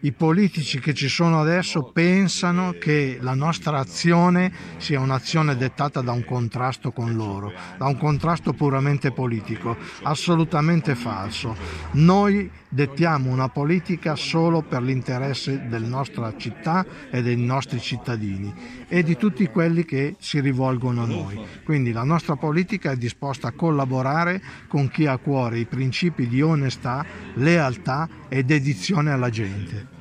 [0.00, 6.12] i politici che ci sono adesso pensano che la nostra azione sia un'azione dettata da
[6.12, 11.56] un contrasto con loro, da un contrasto puramente politico, assolutamente falso.
[11.92, 19.04] Noi dettiamo una politica solo per l'interesse della nostra città e dei nostri cittadini e
[19.04, 21.40] di tutti quelli che si rivolgono a noi.
[21.64, 26.26] Quindi la nostra politica è disposta a collaborare con chi ha a cuore i principi
[26.26, 29.98] di onestà, lealtà e dedizione alla gente.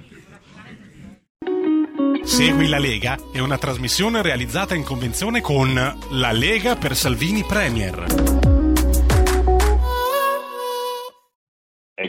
[2.24, 8.49] Segui la Lega è una trasmissione realizzata in convenzione con La Lega per Salvini Premier.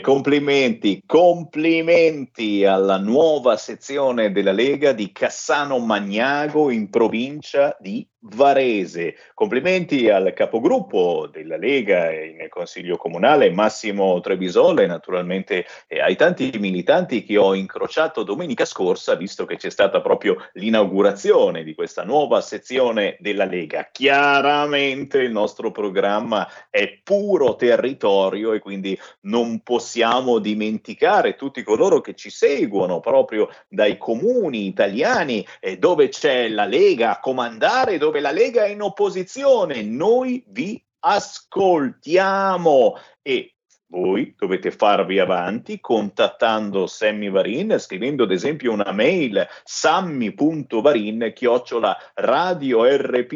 [0.01, 9.15] Complimenti, complimenti alla nuova sezione della Lega di Cassano Magnago in provincia di Varese.
[9.33, 17.23] Complimenti al capogruppo della Lega nel Consiglio Comunale, Massimo Trebisola, e naturalmente ai tanti militanti
[17.23, 23.17] che ho incrociato domenica scorsa, visto che c'è stata proprio l'inaugurazione di questa nuova sezione
[23.19, 23.89] della Lega.
[23.91, 32.13] Chiaramente il nostro programma è puro territorio e quindi non possiamo dimenticare tutti coloro che
[32.13, 38.31] ci seguono proprio dai comuni italiani eh, dove c'è la Lega a comandare, dove la
[38.31, 43.55] Lega è in opposizione, noi vi ascoltiamo e
[43.91, 53.27] voi dovete farvi avanti contattando Sammy Varin, scrivendo ad esempio una mail sammy.varin chiocciola radiorpl.it.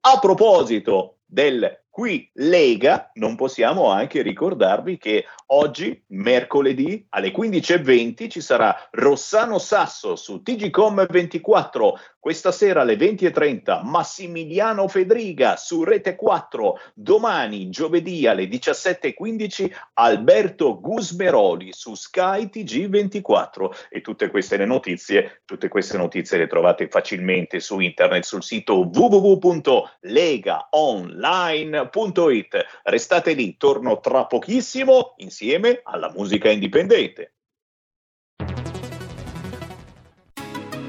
[0.00, 8.42] A proposito del qui Lega, non possiamo anche ricordarvi che oggi, mercoledì, alle 15.20 ci
[8.42, 16.78] sarà Rossano Sasso su TGCOM 24, questa sera alle 20.30 Massimiliano Fedriga su Rete 4,
[16.92, 25.68] domani, giovedì alle 17.15 Alberto Gusmeroli su Sky TG24 e tutte queste le notizie, tutte
[25.68, 32.64] queste notizie le trovate facilmente su internet sul sito www.legaonline.com www.radioticino.it.
[32.84, 37.35] Restate lì, torno tra pochissimo insieme alla musica indipendente.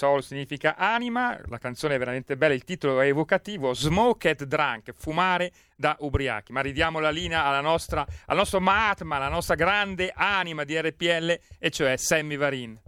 [0.00, 3.74] Soul significa anima, la canzone è veramente bella, il titolo è evocativo.
[3.74, 6.52] Smoked Drunk, fumare da ubriachi.
[6.52, 11.38] Ma ridiamo la linea alla nostra, al nostro Mahatma, alla nostra grande anima di RPL,
[11.58, 12.80] e cioè Sammy Varin.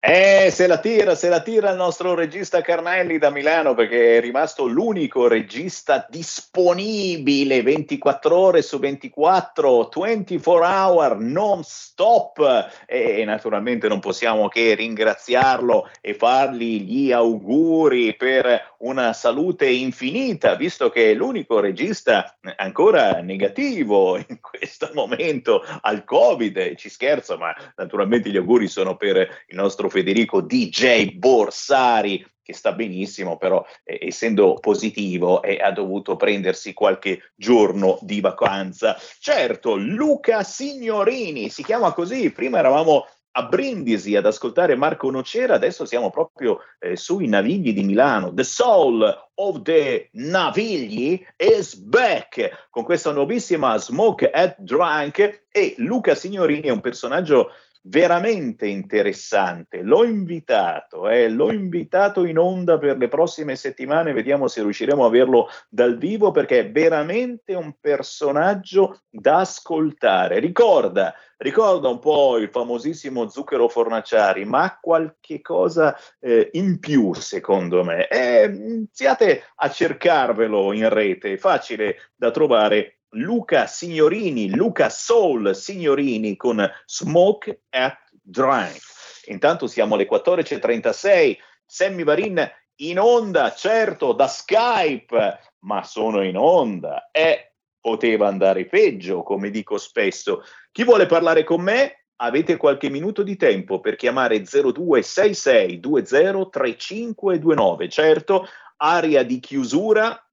[0.00, 4.20] Eh, se la tira, se la tira il nostro regista Carnelli da Milano perché è
[4.20, 12.84] rimasto l'unico regista disponibile 24 ore su 24, 24 hour non stop.
[12.86, 20.90] E naturalmente non possiamo che ringraziarlo e fargli gli auguri per una salute infinita, visto
[20.90, 28.30] che è l'unico regista ancora negativo in questo momento al Covid, ci scherzo, ma naturalmente
[28.30, 34.54] gli auguri sono per il nostro Federico DJ Borsari che sta benissimo, però eh, essendo
[34.54, 38.96] positivo eh, ha dovuto prendersi qualche giorno di vacanza.
[39.18, 45.84] Certo, Luca Signorini si chiama così, prima eravamo a Brindisi ad ascoltare Marco Nocera, adesso
[45.84, 48.32] siamo proprio eh, sui Navigli di Milano.
[48.32, 56.14] The Soul of the Navigli is back con questa nuovissima Smoke at Drunk e Luca
[56.14, 57.50] Signorini è un personaggio
[57.88, 59.82] veramente interessante.
[59.82, 65.06] L'ho invitato, eh, l'ho invitato in onda per le prossime settimane, vediamo se riusciremo a
[65.06, 70.38] averlo dal vivo perché è veramente un personaggio da ascoltare.
[70.38, 77.84] Ricorda, ricorda un po' il famosissimo Zucchero Fornaciari, ma qualche cosa eh, in più secondo
[77.84, 78.06] me.
[78.08, 86.36] Eh, iniziate a cercarvelo in rete, è facile da trovare Luca Signorini, Luca Soul Signorini
[86.36, 88.80] con Smoke at Drink.
[89.26, 91.36] Intanto siamo alle 14.36.
[91.64, 97.08] Sammy Varin in onda, certo, da Skype, ma sono in onda.
[97.10, 100.42] E poteva andare peggio, come dico spesso.
[100.70, 102.04] Chi vuole parlare con me?
[102.20, 107.88] Avete qualche minuto di tempo per chiamare 0266 203529.
[107.88, 110.27] Certo, aria di chiusura.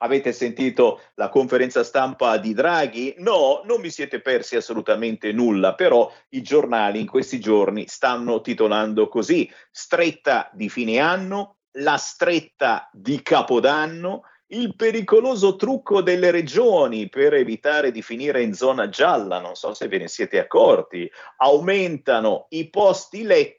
[0.00, 3.16] Avete sentito la conferenza stampa di Draghi?
[3.18, 9.08] No, non vi siete persi assolutamente nulla, però i giornali in questi giorni stanno titolando
[9.08, 17.34] così: stretta di fine anno, la stretta di Capodanno, il pericoloso trucco delle regioni per
[17.34, 22.70] evitare di finire in zona gialla, non so se ve ne siete accorti, aumentano i
[22.70, 23.57] posti letto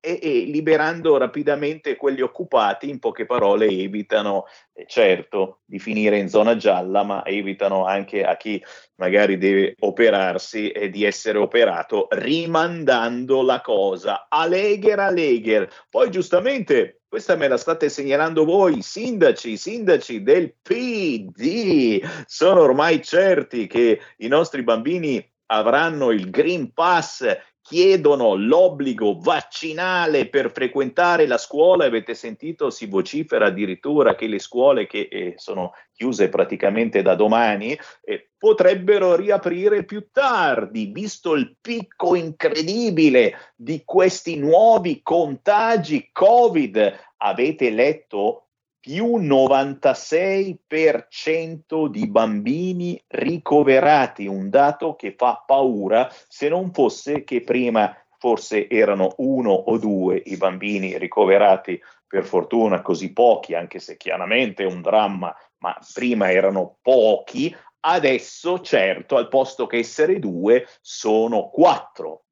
[0.00, 6.28] e, e liberando rapidamente quelli occupati, in poche parole evitano, eh, certo, di finire in
[6.28, 8.62] zona gialla, ma evitano anche a chi
[8.96, 15.68] magari deve operarsi e di essere operato, rimandando la cosa a Legher a Legher.
[15.88, 22.06] Poi giustamente questa me la state segnalando voi, sindaci, sindaci del PD.
[22.26, 27.24] Sono ormai certi che i nostri bambini avranno il Green Pass
[27.68, 31.86] chiedono l'obbligo vaccinale per frequentare la scuola.
[31.86, 32.70] Avete sentito?
[32.70, 39.16] Si vocifera addirittura che le scuole che eh, sono chiuse praticamente da domani eh, potrebbero
[39.16, 47.04] riaprire più tardi, visto il picco incredibile di questi nuovi contagi Covid.
[47.16, 48.45] Avete letto
[48.86, 57.92] più 96% di bambini ricoverati, un dato che fa paura se non fosse che prima
[58.16, 64.62] forse erano uno o due i bambini ricoverati, per fortuna così pochi, anche se chiaramente
[64.62, 71.50] è un dramma, ma prima erano pochi, adesso certo al posto che essere due sono
[71.50, 72.26] quattro.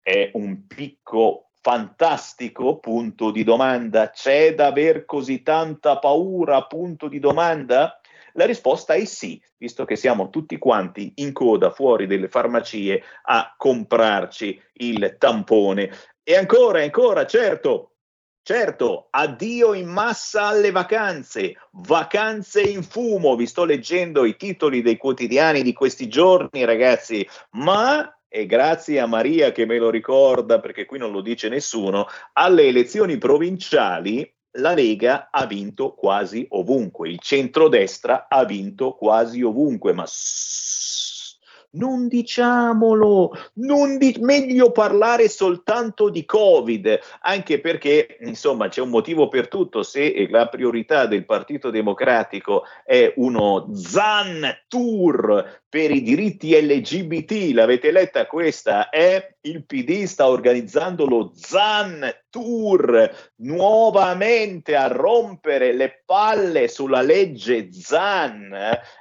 [0.00, 2.78] È un picco fantastico?
[2.78, 4.10] Punto di domanda.
[4.10, 6.64] C'è da aver così tanta paura?
[6.64, 8.00] Punto di domanda.
[8.32, 13.54] La risposta è sì, visto che siamo tutti quanti in coda fuori delle farmacie a
[13.56, 15.90] comprarci il tampone.
[16.22, 17.92] E ancora, ancora, certo,
[18.48, 24.96] Certo, addio in massa alle vacanze, vacanze in fumo, vi sto leggendo i titoli dei
[24.96, 30.84] quotidiani di questi giorni ragazzi, ma e grazie a Maria che me lo ricorda perché
[30.84, 37.18] qui non lo dice nessuno, alle elezioni provinciali la Lega ha vinto quasi ovunque, il
[37.20, 40.04] centrodestra ha vinto quasi ovunque, ma
[41.70, 49.28] non diciamolo, non di- meglio parlare soltanto di Covid, anche perché insomma c'è un motivo
[49.28, 56.58] per tutto, se la priorità del Partito Democratico è uno Zan Tour per i diritti
[56.58, 58.88] LGBT, l'avete letta questa?
[58.88, 67.72] È il PD sta organizzando lo Zan Tour nuovamente a rompere le palle sulla legge
[67.72, 68.56] Zan.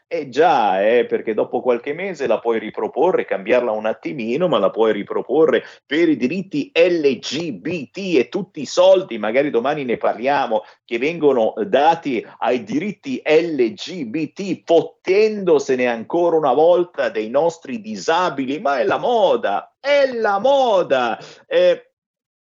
[0.10, 4.70] Eh già, eh, perché dopo qualche mese la puoi riproporre, cambiarla un attimino, ma la
[4.70, 10.98] puoi riproporre per i diritti LGBT e tutti i soldi, magari domani ne parliamo, che
[10.98, 18.98] vengono dati ai diritti LGBT, fottendosene ancora una volta dei nostri disabili, ma è la
[18.98, 21.20] moda, è la moda.
[21.45, 21.91] Eh,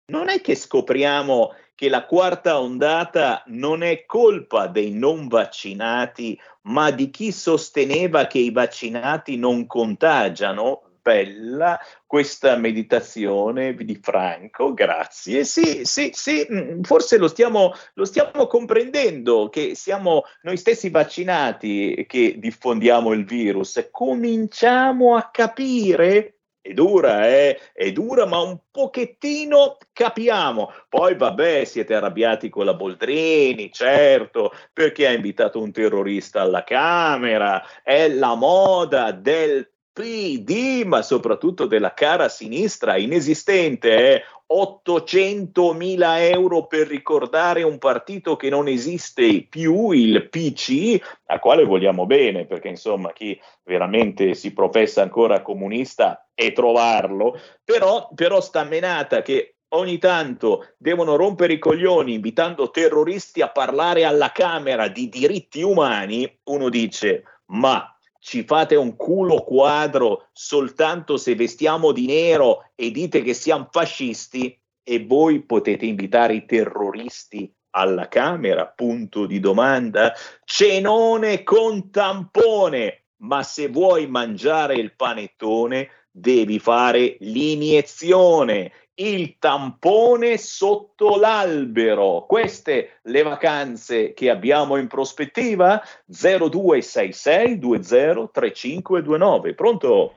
[0.10, 6.92] non è che scopriamo che la quarta ondata non è colpa dei non vaccinati, ma
[6.92, 10.84] di chi sosteneva che i vaccinati non contagiano?
[11.02, 15.44] Bella questa meditazione di Franco, grazie.
[15.44, 22.06] Sì, sì, sì, mm, forse lo stiamo, lo stiamo comprendendo che siamo noi stessi vaccinati
[22.08, 23.88] che diffondiamo il virus.
[23.92, 26.37] Cominciamo a capire
[26.68, 27.60] è dura, eh?
[27.72, 30.72] È dura, ma un pochettino capiamo.
[30.90, 37.64] Poi, vabbè, siete arrabbiati con la Boldrini, certo, perché ha invitato un terrorista alla Camera.
[37.82, 44.24] È la moda del PD, ma soprattutto della cara sinistra inesistente, eh?
[44.46, 51.66] 800 mila euro per ricordare un partito che non esiste più, il PC, a quale
[51.66, 58.64] vogliamo bene, perché insomma chi veramente si professa ancora comunista è trovarlo, però, però sta
[58.66, 65.10] menata che ogni tanto devono rompere i coglioni invitando terroristi a parlare alla Camera di
[65.10, 67.97] diritti umani, uno dice ma
[68.28, 74.60] ci fate un culo quadro soltanto se vestiamo di nero e dite che siamo fascisti
[74.84, 78.68] e voi potete invitare i terroristi alla Camera?
[78.68, 80.12] Punto di domanda.
[80.44, 91.18] Cenone con tampone, ma se vuoi mangiare il panettone devi fare l'iniezione il tampone sotto
[91.18, 92.26] l'albero.
[92.28, 95.82] Queste le vacanze che abbiamo in prospettiva?
[96.06, 99.54] 0266 203529.
[99.54, 100.14] Pronto?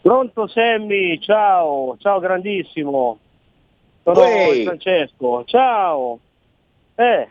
[0.00, 3.18] Pronto Sammy, ciao, ciao grandissimo.
[4.04, 4.62] Sono Uè.
[4.64, 6.18] Francesco, ciao.
[6.94, 7.28] Eh,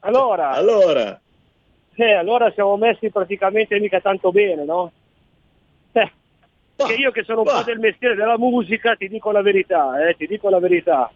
[0.00, 1.20] allora, Allora,
[1.94, 4.92] eh, allora siamo messi praticamente mica tanto bene, no?
[6.76, 10.14] Che io che sono un po' del mestiere della musica, ti dico la verità, eh,
[10.14, 11.10] ti dico la verità.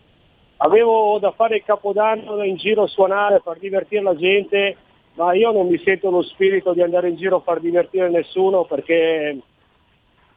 [0.59, 4.77] Avevo da fare il capodanno in giro a suonare, far divertire la gente,
[5.15, 8.65] ma io non mi sento lo spirito di andare in giro a far divertire nessuno
[8.65, 9.39] perché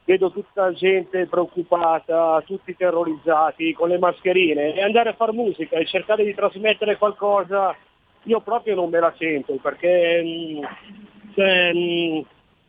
[0.04, 5.78] vedo tutta la gente preoccupata, tutti terrorizzati con le mascherine e andare a fare musica
[5.78, 7.74] e cercare di trasmettere qualcosa,
[8.24, 10.64] io proprio non me la sento perché mm,
[11.34, 12.20] cioè, mm,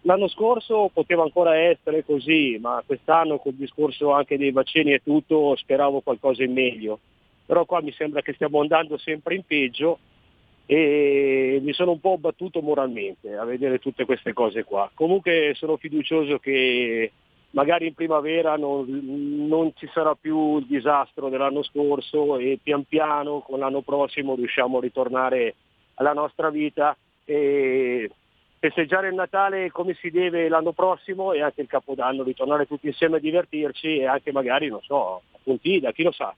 [0.05, 5.55] l'anno scorso poteva ancora essere così, ma quest'anno col discorso anche dei vaccini e tutto
[5.55, 6.99] speravo qualcosa in meglio.
[7.45, 9.99] Però qua mi sembra che stiamo andando sempre in peggio
[10.65, 14.89] e mi sono un po' battuto moralmente a vedere tutte queste cose qua.
[14.93, 17.11] Comunque sono fiducioso che
[17.51, 18.85] magari in primavera non,
[19.47, 24.77] non ci sarà più il disastro dell'anno scorso e pian piano con l'anno prossimo riusciamo
[24.77, 25.55] a ritornare
[25.95, 28.09] alla nostra vita e
[28.65, 33.17] festeggiare il Natale come si deve l'anno prossimo e anche il Capodanno, ritornare tutti insieme
[33.17, 36.33] a divertirci e anche magari, non so, a Pontida, chi lo sa.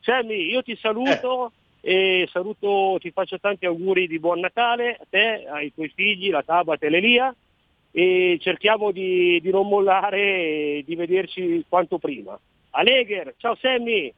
[0.00, 5.46] Sammy, io ti saluto e saluto, ti faccio tanti auguri di buon Natale a te,
[5.46, 7.34] ai tuoi figli, la Tabat e l'Elia
[7.90, 12.38] e cerchiamo di, di non mollare e di vederci quanto prima.
[12.70, 14.12] Alegher, ciao Sammy!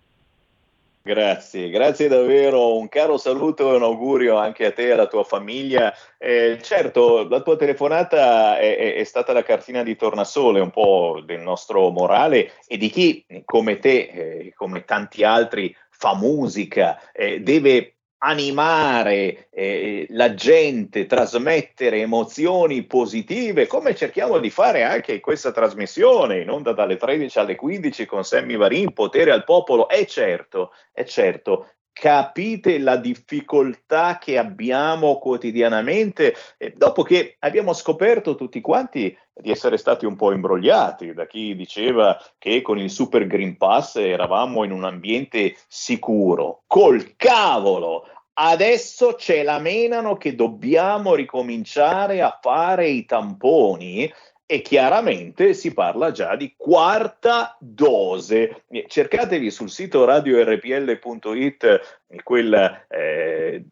[1.02, 5.24] Grazie, grazie davvero, un caro saluto e un augurio anche a te e alla tua
[5.24, 5.94] famiglia.
[6.18, 11.22] Eh, certo, la tua telefonata è, è- è stata la cartina di tornasole un po'
[11.24, 17.40] del nostro morale e di chi, come te, eh, come tanti altri, fa musica, eh,
[17.40, 25.52] deve animare eh, la gente, trasmettere emozioni positive, come cerchiamo di fare anche in questa
[25.52, 29.88] trasmissione, in onda dalle 13 alle 15 con Sammy Varin, potere al popolo.
[29.88, 38.34] E certo, è certo, capite la difficoltà che abbiamo quotidianamente eh, dopo che abbiamo scoperto
[38.34, 43.26] tutti quanti di essere stati un po' imbrogliati da chi diceva che con il Super
[43.26, 46.62] Green Pass eravamo in un ambiente sicuro.
[46.66, 48.06] Col cavolo!
[48.32, 54.10] Adesso ce la menano che dobbiamo ricominciare a fare i tamponi
[54.50, 58.64] e chiaramente si parla già di quarta dose.
[58.68, 63.64] Eh, Cercatevi sul sito radiorpl.it quel, eh,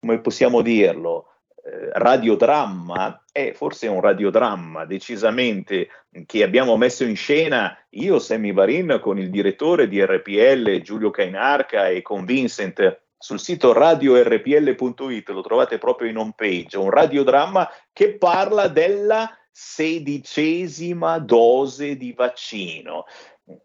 [0.00, 1.28] come possiamo dirlo,
[1.64, 5.90] eh, radiodramma, è forse un radiodramma decisamente
[6.26, 11.86] che abbiamo messo in scena io, Sammy Varin, con il direttore di RPL Giulio Cainarca
[11.86, 18.14] e con Vincent sul sito radiorpl.it, lo trovate proprio in home page, un radiodramma che
[18.14, 23.06] parla della sedicesima dose di vaccino.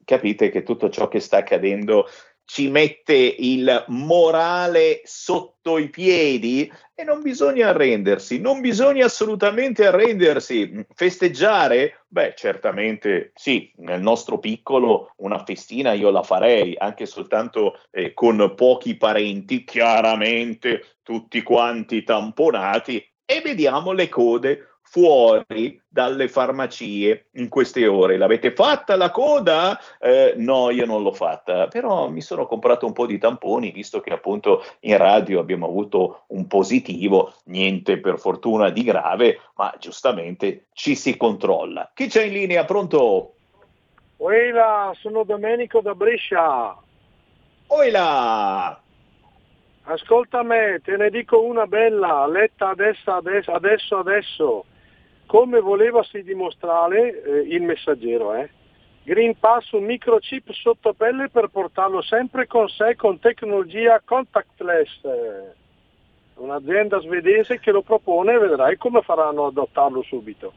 [0.06, 2.08] Capite che tutto ciò che sta accadendo
[2.46, 10.86] ci mette il morale sotto i piedi e non bisogna arrendersi, non bisogna assolutamente arrendersi.
[10.94, 12.06] Festeggiare?
[12.08, 18.54] Beh, certamente sì, nel nostro piccolo una festina io la farei, anche soltanto eh, con
[18.56, 27.88] pochi parenti, chiaramente tutti quanti tamponati e vediamo le code fuori dalle farmacie in queste
[27.88, 28.18] ore.
[28.18, 29.80] L'avete fatta la coda?
[29.98, 34.02] Eh, no, io non l'ho fatta, però mi sono comprato un po' di tamponi, visto
[34.02, 40.66] che appunto in radio abbiamo avuto un positivo, niente per fortuna di grave, ma giustamente
[40.74, 41.90] ci si controlla.
[41.94, 42.66] Chi c'è in linea?
[42.66, 43.36] Pronto?
[44.18, 46.76] Oila, sono Domenico da Brescia.
[47.68, 48.78] Oila!
[49.84, 54.66] Ascolta me, te ne dico una bella, letta adesso, adesso, adesso, adesso.
[55.32, 58.50] Come volevasi dimostrare eh, il messaggero, eh?
[59.04, 65.00] Green Pass, un microchip sotto pelle per portarlo sempre con sé con tecnologia contactless.
[66.34, 70.52] Un'azienda svedese che lo propone, vedrai come faranno ad adottarlo subito.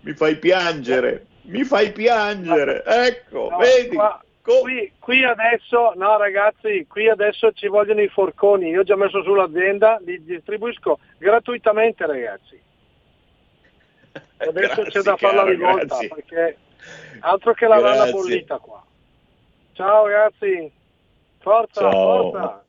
[0.00, 3.94] Mi fai piangere, mi fai piangere, ecco, No, vedi?
[3.96, 8.96] qua- qui, qui adesso, no ragazzi, qui adesso ci vogliono i forconi, io ho già
[8.96, 12.60] messo sull'azienda, li distribuisco gratuitamente ragazzi.
[14.36, 16.08] Adesso c'è da fare la rivolta, grazie.
[16.08, 16.56] perché
[17.20, 18.12] altro che la rana Grazie.
[18.12, 18.84] bollita qua.
[19.72, 20.70] Ciao ragazzi,
[21.38, 22.30] forza, Ciao.
[22.30, 22.64] forza.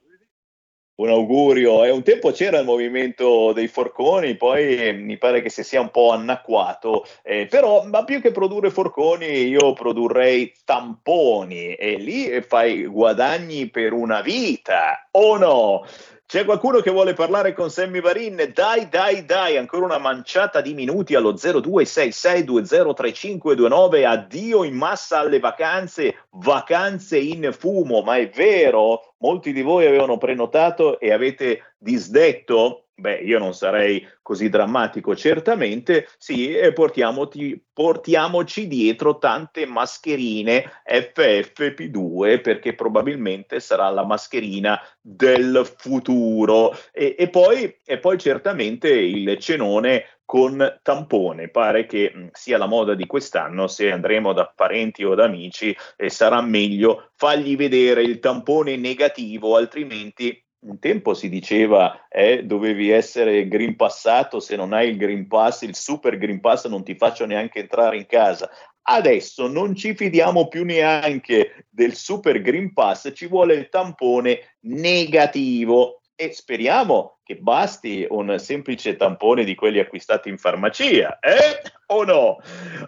[0.96, 1.84] Un augurio.
[1.84, 5.90] E un tempo c'era il movimento dei forconi, poi mi pare che si sia un
[5.90, 7.06] po' anacquato.
[7.24, 13.94] Eh, però, ma più che produrre forconi, io produrrei tamponi e lì fai guadagni per
[13.94, 15.86] una vita, o no?
[16.34, 18.50] C'è qualcuno che vuole parlare con Sammy Varin?
[18.56, 24.04] Dai, dai, dai, ancora una manciata di minuti allo 0266203529.
[24.04, 29.14] Addio in massa alle vacanze, vacanze in fumo, ma è vero?
[29.20, 36.08] Molti di voi avevano prenotato e avete disdetto Beh, io non sarei così drammatico, certamente
[36.20, 46.78] sì, e portiamoci, dietro tante mascherine FFP2 perché probabilmente sarà la mascherina del futuro.
[46.92, 51.50] E, e, poi, e poi certamente il cenone con tampone.
[51.50, 56.10] Pare che sia la moda di quest'anno, se andremo da parenti o da amici, eh,
[56.10, 63.48] sarà meglio fargli vedere il tampone negativo, altrimenti un tempo si diceva eh, dovevi essere
[63.48, 67.26] green passato, se non hai il green pass, il super green pass non ti faccio
[67.26, 68.50] neanche entrare in casa.
[68.86, 76.02] Adesso non ci fidiamo più neanche del super green pass, ci vuole il tampone negativo
[76.16, 81.62] e speriamo che basti un semplice tampone di quelli acquistati in farmacia, eh?
[81.88, 82.40] O no?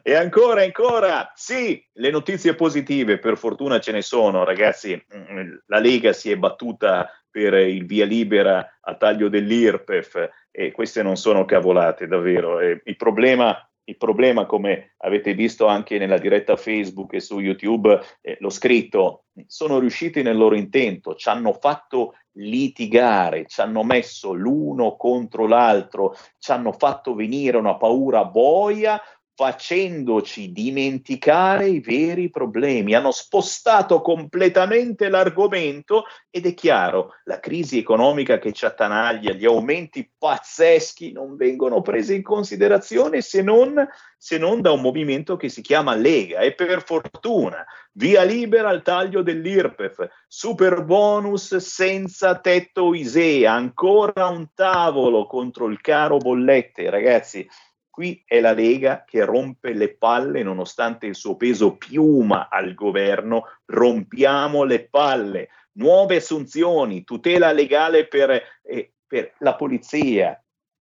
[0.03, 5.01] E ancora, ancora, sì, le notizie positive, per fortuna ce ne sono, ragazzi.
[5.15, 11.03] Mm, la Lega si è battuta per il via libera a taglio dell'IRPEF e queste
[11.03, 12.61] non sono cavolate davvero.
[12.61, 18.37] Il problema il problema, come avete visto anche nella diretta Facebook e su YouTube, eh,
[18.39, 24.95] l'ho scritto, sono riusciti nel loro intento, ci hanno fatto litigare, ci hanno messo l'uno
[24.95, 28.99] contro l'altro, ci hanno fatto venire una paura boia
[29.35, 32.95] facendoci dimenticare i veri problemi.
[32.95, 40.09] Hanno spostato completamente l'argomento ed è chiaro, la crisi economica che ci attanaglia, gli aumenti
[40.17, 43.85] pazzeschi non vengono presi in considerazione se non,
[44.17, 47.65] se non da un movimento che si chiama Lega e per fortuna
[47.97, 55.79] via libera al taglio dell'IRPEF, super bonus senza tetto ISEA, ancora un tavolo contro il
[55.79, 57.47] caro bollette, ragazzi
[57.95, 63.43] Qui è la Lega che rompe le palle nonostante il suo peso piuma al governo,
[63.63, 65.47] rompiamo le palle.
[65.77, 68.31] Nuove assunzioni, tutela legale per,
[68.63, 70.37] eh, per la polizia.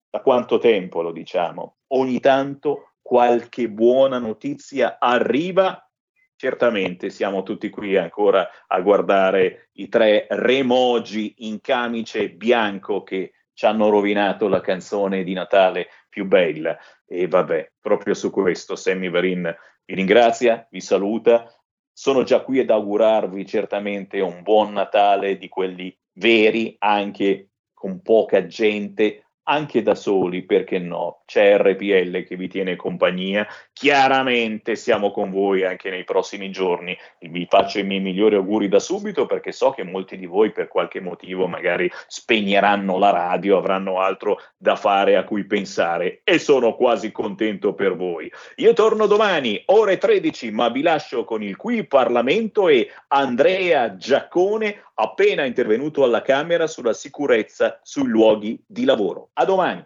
[0.09, 1.77] Da quanto tempo lo diciamo?
[1.93, 5.89] Ogni tanto qualche buona notizia arriva
[6.35, 13.65] certamente siamo tutti qui ancora a guardare i tre remogi in camice bianco che ci
[13.65, 16.77] hanno rovinato la canzone di Natale più bella.
[17.07, 19.55] E vabbè, proprio su questo Sammy Varin
[19.85, 21.51] vi ringrazia, vi saluta.
[21.91, 28.45] Sono già qui ad augurarvi certamente un buon Natale di quelli veri, anche con poca
[28.45, 31.21] gente, anche da soli, perché no?
[31.25, 33.47] C'è RPL che vi tiene compagnia.
[33.73, 36.97] Chiaramente siamo con voi anche nei prossimi giorni.
[37.19, 40.67] Vi faccio i miei migliori auguri da subito perché so che molti di voi per
[40.67, 46.75] qualche motivo magari spegneranno la radio, avranno altro da fare a cui pensare e sono
[46.75, 48.31] quasi contento per voi.
[48.57, 54.83] Io torno domani, ore 13, ma vi lascio con il qui Parlamento e Andrea Giaccone
[54.95, 59.29] appena intervenuto alla Camera sulla sicurezza sui luoghi di lavoro.
[59.37, 59.85] A domani.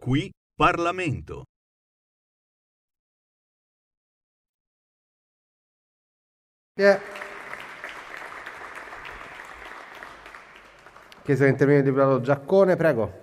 [0.00, 1.44] Qui Parlamento.
[6.74, 7.00] Yeah.
[11.22, 13.22] Chiesto di intervenire il deputato Giaccone, prego.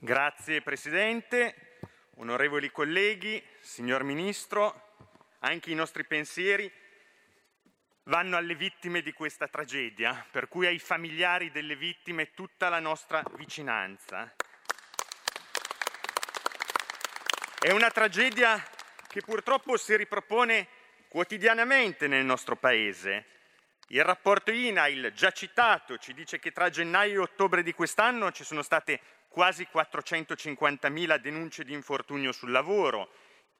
[0.00, 1.80] Grazie Presidente,
[2.16, 4.94] onorevoli colleghi, signor Ministro,
[5.40, 6.72] anche i nostri pensieri
[8.08, 13.22] vanno alle vittime di questa tragedia, per cui ai familiari delle vittime tutta la nostra
[13.34, 14.32] vicinanza.
[17.58, 18.62] È una tragedia
[19.08, 20.68] che purtroppo si ripropone
[21.08, 23.26] quotidianamente nel nostro Paese.
[23.88, 28.44] Il rapporto INAIL, già citato, ci dice che tra gennaio e ottobre di quest'anno ci
[28.44, 33.10] sono state quasi 450.000 denunce di infortunio sul lavoro,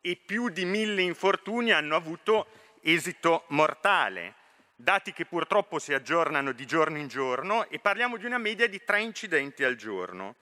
[0.01, 2.47] e più di mille infortuni hanno avuto
[2.89, 4.35] esito mortale.
[4.77, 8.85] Dati che purtroppo si aggiornano di giorno in giorno e parliamo di una media di
[8.85, 10.37] tre incidenti al giorno.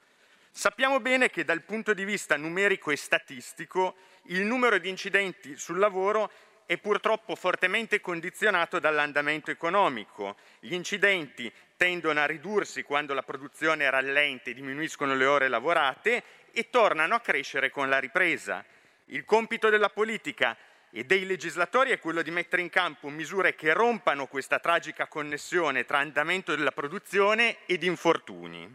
[0.50, 5.78] Sappiamo bene che dal punto di vista numerico e statistico il numero di incidenti sul
[5.78, 6.30] lavoro
[6.66, 10.36] è purtroppo fortemente condizionato dall'andamento economico.
[10.60, 16.22] Gli incidenti tendono a ridursi quando la produzione rallenta e diminuiscono le ore lavorate
[16.52, 18.62] e tornano a crescere con la ripresa.
[19.06, 20.56] Il compito della politica
[20.96, 25.84] e dei legislatori è quello di mettere in campo misure che rompano questa tragica connessione
[25.84, 28.72] tra andamento della produzione ed infortuni.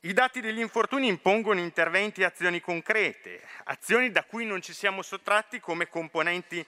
[0.00, 5.02] I dati degli infortuni impongono interventi e azioni concrete, azioni da cui non ci siamo
[5.02, 6.66] sottratti come componenti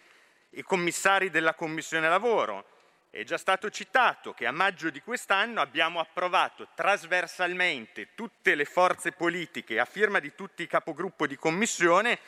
[0.51, 2.67] e commissari della Commissione Lavoro.
[3.11, 9.11] È già stato citato che a maggio di quest'anno abbiamo approvato trasversalmente tutte le forze
[9.11, 12.21] politiche a firma di tutti i capogruppo di Commissione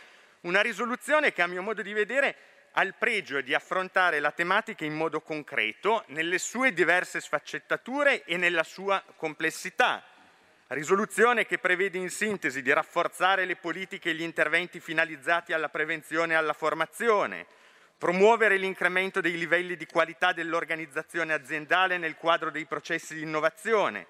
[0.42, 2.36] una risoluzione che a mio modo di vedere
[2.72, 8.36] ha il pregio di affrontare la tematica in modo concreto, nelle sue diverse sfaccettature e
[8.36, 10.02] nella sua complessità.
[10.68, 16.32] Risoluzione che prevede in sintesi di rafforzare le politiche e gli interventi finalizzati alla prevenzione
[16.32, 17.46] e alla formazione,
[17.98, 24.06] promuovere l'incremento dei livelli di qualità dell'organizzazione aziendale nel quadro dei processi di innovazione,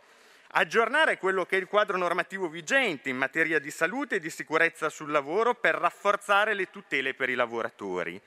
[0.55, 4.89] aggiornare quello che è il quadro normativo vigente in materia di salute e di sicurezza
[4.89, 8.21] sul lavoro per rafforzare le tutele per i lavoratori.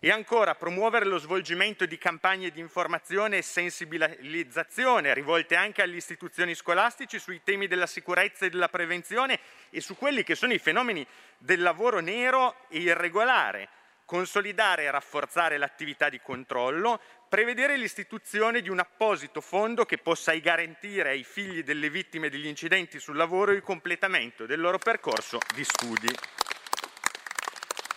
[0.00, 6.54] E ancora promuovere lo svolgimento di campagne di informazione e sensibilizzazione rivolte anche agli istituzioni
[6.54, 9.38] scolastici sui temi della sicurezza e della prevenzione
[9.68, 11.06] e su quelli che sono i fenomeni
[11.36, 13.68] del lavoro nero e irregolare,
[14.06, 16.98] consolidare e rafforzare l'attività di controllo,
[17.32, 23.00] prevedere l'istituzione di un apposito fondo che possa garantire ai figli delle vittime degli incidenti
[23.00, 26.14] sul lavoro il completamento del loro percorso di studi.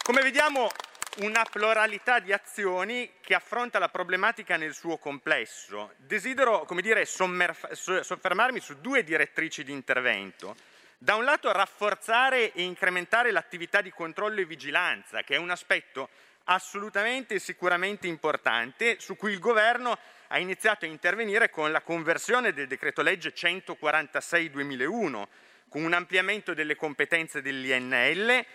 [0.03, 0.69] Come vediamo,
[1.17, 5.91] una pluralità di azioni che affronta la problematica nel suo complesso.
[5.97, 10.55] Desidero, dire, soffermarmi su due direttrici di intervento.
[10.97, 16.07] Da un lato rafforzare e incrementare l'attività di controllo e vigilanza, che è un aspetto
[16.45, 19.97] assolutamente e sicuramente importante, su cui il Governo
[20.27, 25.27] ha iniziato a intervenire con la conversione del decreto legge 146-2001,
[25.69, 28.45] con un ampliamento delle competenze dell'INL,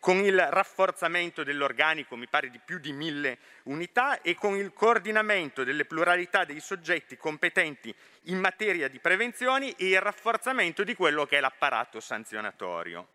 [0.00, 5.64] con il rafforzamento dell'organico, mi pare di più di mille unità, e con il coordinamento
[5.64, 7.92] delle pluralità dei soggetti competenti
[8.24, 13.08] in materia di prevenzioni e il rafforzamento di quello che è l'apparato sanzionatorio.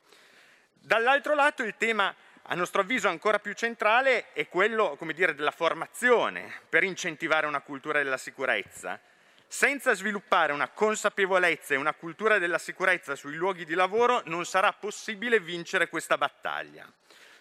[0.73, 2.13] Dall'altro lato il tema
[2.47, 8.03] a nostro avviso ancora più centrale è quello dire, della formazione per incentivare una cultura
[8.03, 8.99] della sicurezza.
[9.47, 14.73] Senza sviluppare una consapevolezza e una cultura della sicurezza sui luoghi di lavoro non sarà
[14.73, 16.91] possibile vincere questa battaglia.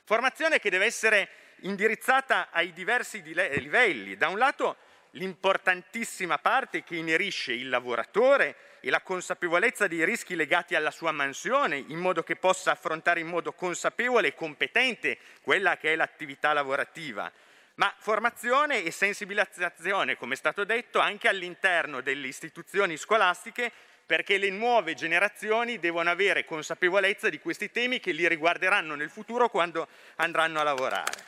[0.05, 1.29] Formazione che deve essere
[1.63, 4.17] indirizzata ai diversi livelli.
[4.17, 4.77] Da un lato
[5.13, 11.77] l'importantissima parte che inerisce il lavoratore e la consapevolezza dei rischi legati alla sua mansione,
[11.77, 17.31] in modo che possa affrontare in modo consapevole e competente quella che è l'attività lavorativa,
[17.77, 23.71] ma formazione e sensibilizzazione, come è stato detto, anche all'interno delle istituzioni scolastiche,
[24.05, 29.49] perché le nuove generazioni devono avere consapevolezza di questi temi che li riguarderanno nel futuro
[29.49, 29.87] quando
[30.17, 31.25] andranno a lavorare.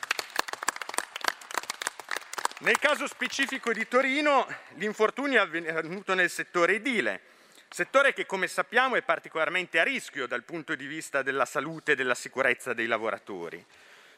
[2.59, 4.45] Nel caso specifico di Torino,
[4.75, 7.21] l'infortunio è avvenuto nel settore edile,
[7.75, 11.95] settore che come sappiamo è particolarmente a rischio dal punto di vista della salute e
[11.95, 13.61] della sicurezza dei lavoratori.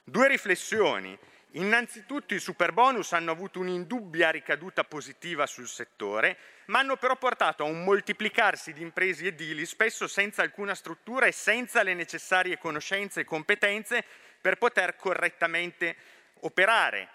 [0.04, 1.18] Due riflessioni.
[1.54, 7.64] Innanzitutto i super bonus hanno avuto un'indubbia ricaduta positiva sul settore, ma hanno però portato
[7.64, 13.22] a un moltiplicarsi di imprese edili spesso senza alcuna struttura e senza le necessarie conoscenze
[13.22, 14.06] e competenze
[14.40, 15.96] per poter correttamente
[16.42, 17.10] operare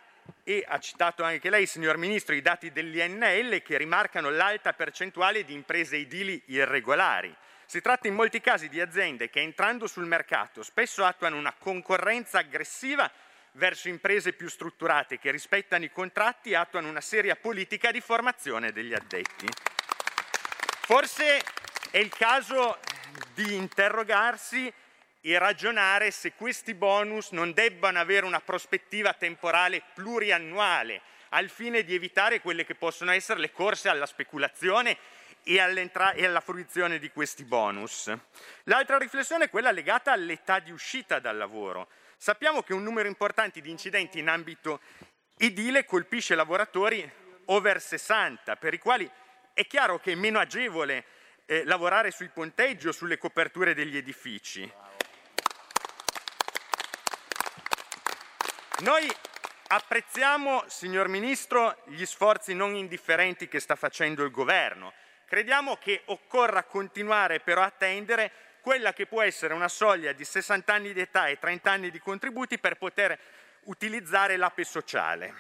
[0.44, 5.53] e ha citato anche lei, signor Ministro, i dati dell'INL che rimarcano l'alta percentuale di
[5.53, 7.35] imprese edili irregolari.
[7.65, 12.39] Si tratta in molti casi di aziende che entrando sul mercato spesso attuano una concorrenza
[12.39, 13.11] aggressiva
[13.53, 18.73] verso imprese più strutturate che rispettano i contratti e attuano una seria politica di formazione
[18.73, 19.47] degli addetti.
[20.85, 21.40] Forse
[21.90, 22.78] è il caso
[23.35, 24.73] di interrogarsi
[25.24, 31.01] e ragionare se questi bonus non debbano avere una prospettiva temporale pluriannuale
[31.31, 34.99] al fine di evitare quelle che possono essere le corse alla speculazione
[35.44, 38.12] e, e alla fruizione di questi bonus.
[38.65, 41.89] L'altra riflessione è quella legata all'età di uscita dal lavoro.
[42.16, 44.81] Sappiamo che un numero importante di incidenti in ambito
[45.36, 47.11] edile colpisce lavoratori
[47.47, 49.09] over 60, per i quali
[49.53, 51.05] è chiaro che è meno agevole
[51.47, 54.70] eh, lavorare sui ponteggi o sulle coperture degli edifici.
[58.83, 59.09] Noi
[59.69, 64.93] apprezziamo, signor Ministro, gli sforzi non indifferenti che sta facendo il Governo.
[65.25, 70.75] Crediamo che occorra continuare però a attendere quella che può essere una soglia di 60
[70.75, 73.17] anni di età e 30 anni di contributi per poter
[73.67, 75.35] utilizzare l'APE sociale.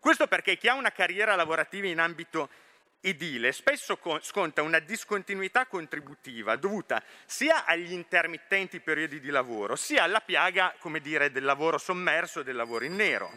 [0.00, 2.48] Questo perché chi ha una carriera lavorativa in ambito
[3.00, 10.02] edile spesso co- sconta una discontinuità contributiva dovuta sia agli intermittenti periodi di lavoro, sia
[10.02, 13.30] alla piaga, come dire, del lavoro sommerso, del lavoro in nero.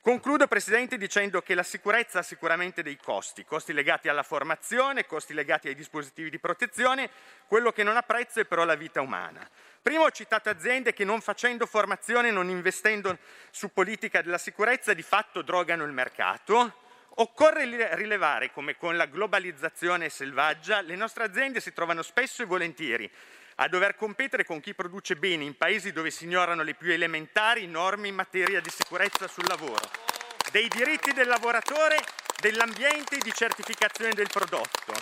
[0.00, 5.34] Concludo, Presidente, dicendo che la sicurezza ha sicuramente dei costi, costi legati alla formazione, costi
[5.34, 7.10] legati ai dispositivi di protezione,
[7.46, 9.46] quello che non apprezzo è però la vita umana.
[9.82, 13.18] Prima ho citato aziende che non facendo formazione, non investendo
[13.50, 16.86] su politica della sicurezza, di fatto drogano il mercato.
[17.20, 23.10] Occorre rilevare come con la globalizzazione selvaggia le nostre aziende si trovano spesso e volentieri
[23.56, 27.66] a dover competere con chi produce bene in paesi dove si ignorano le più elementari
[27.66, 29.90] norme in materia di sicurezza sul lavoro,
[30.52, 31.96] dei diritti del lavoratore,
[32.40, 34.92] dell'ambiente e di certificazione del prodotto.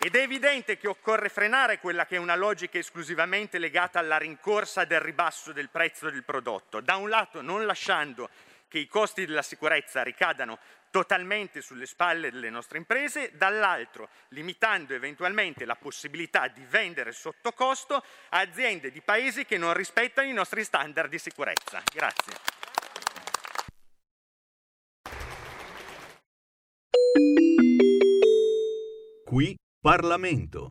[0.00, 4.84] Ed è evidente che occorre frenare quella che è una logica esclusivamente legata alla rincorsa
[4.84, 8.28] del ribasso del prezzo del prodotto, da un lato non lasciando
[8.74, 10.58] che i costi della sicurezza ricadano
[10.90, 17.94] totalmente sulle spalle delle nostre imprese, dall'altro limitando eventualmente la possibilità di vendere sotto costo
[18.30, 21.80] a aziende di paesi che non rispettano i nostri standard di sicurezza.
[21.92, 22.34] Grazie.
[29.24, 30.70] Qui Parlamento.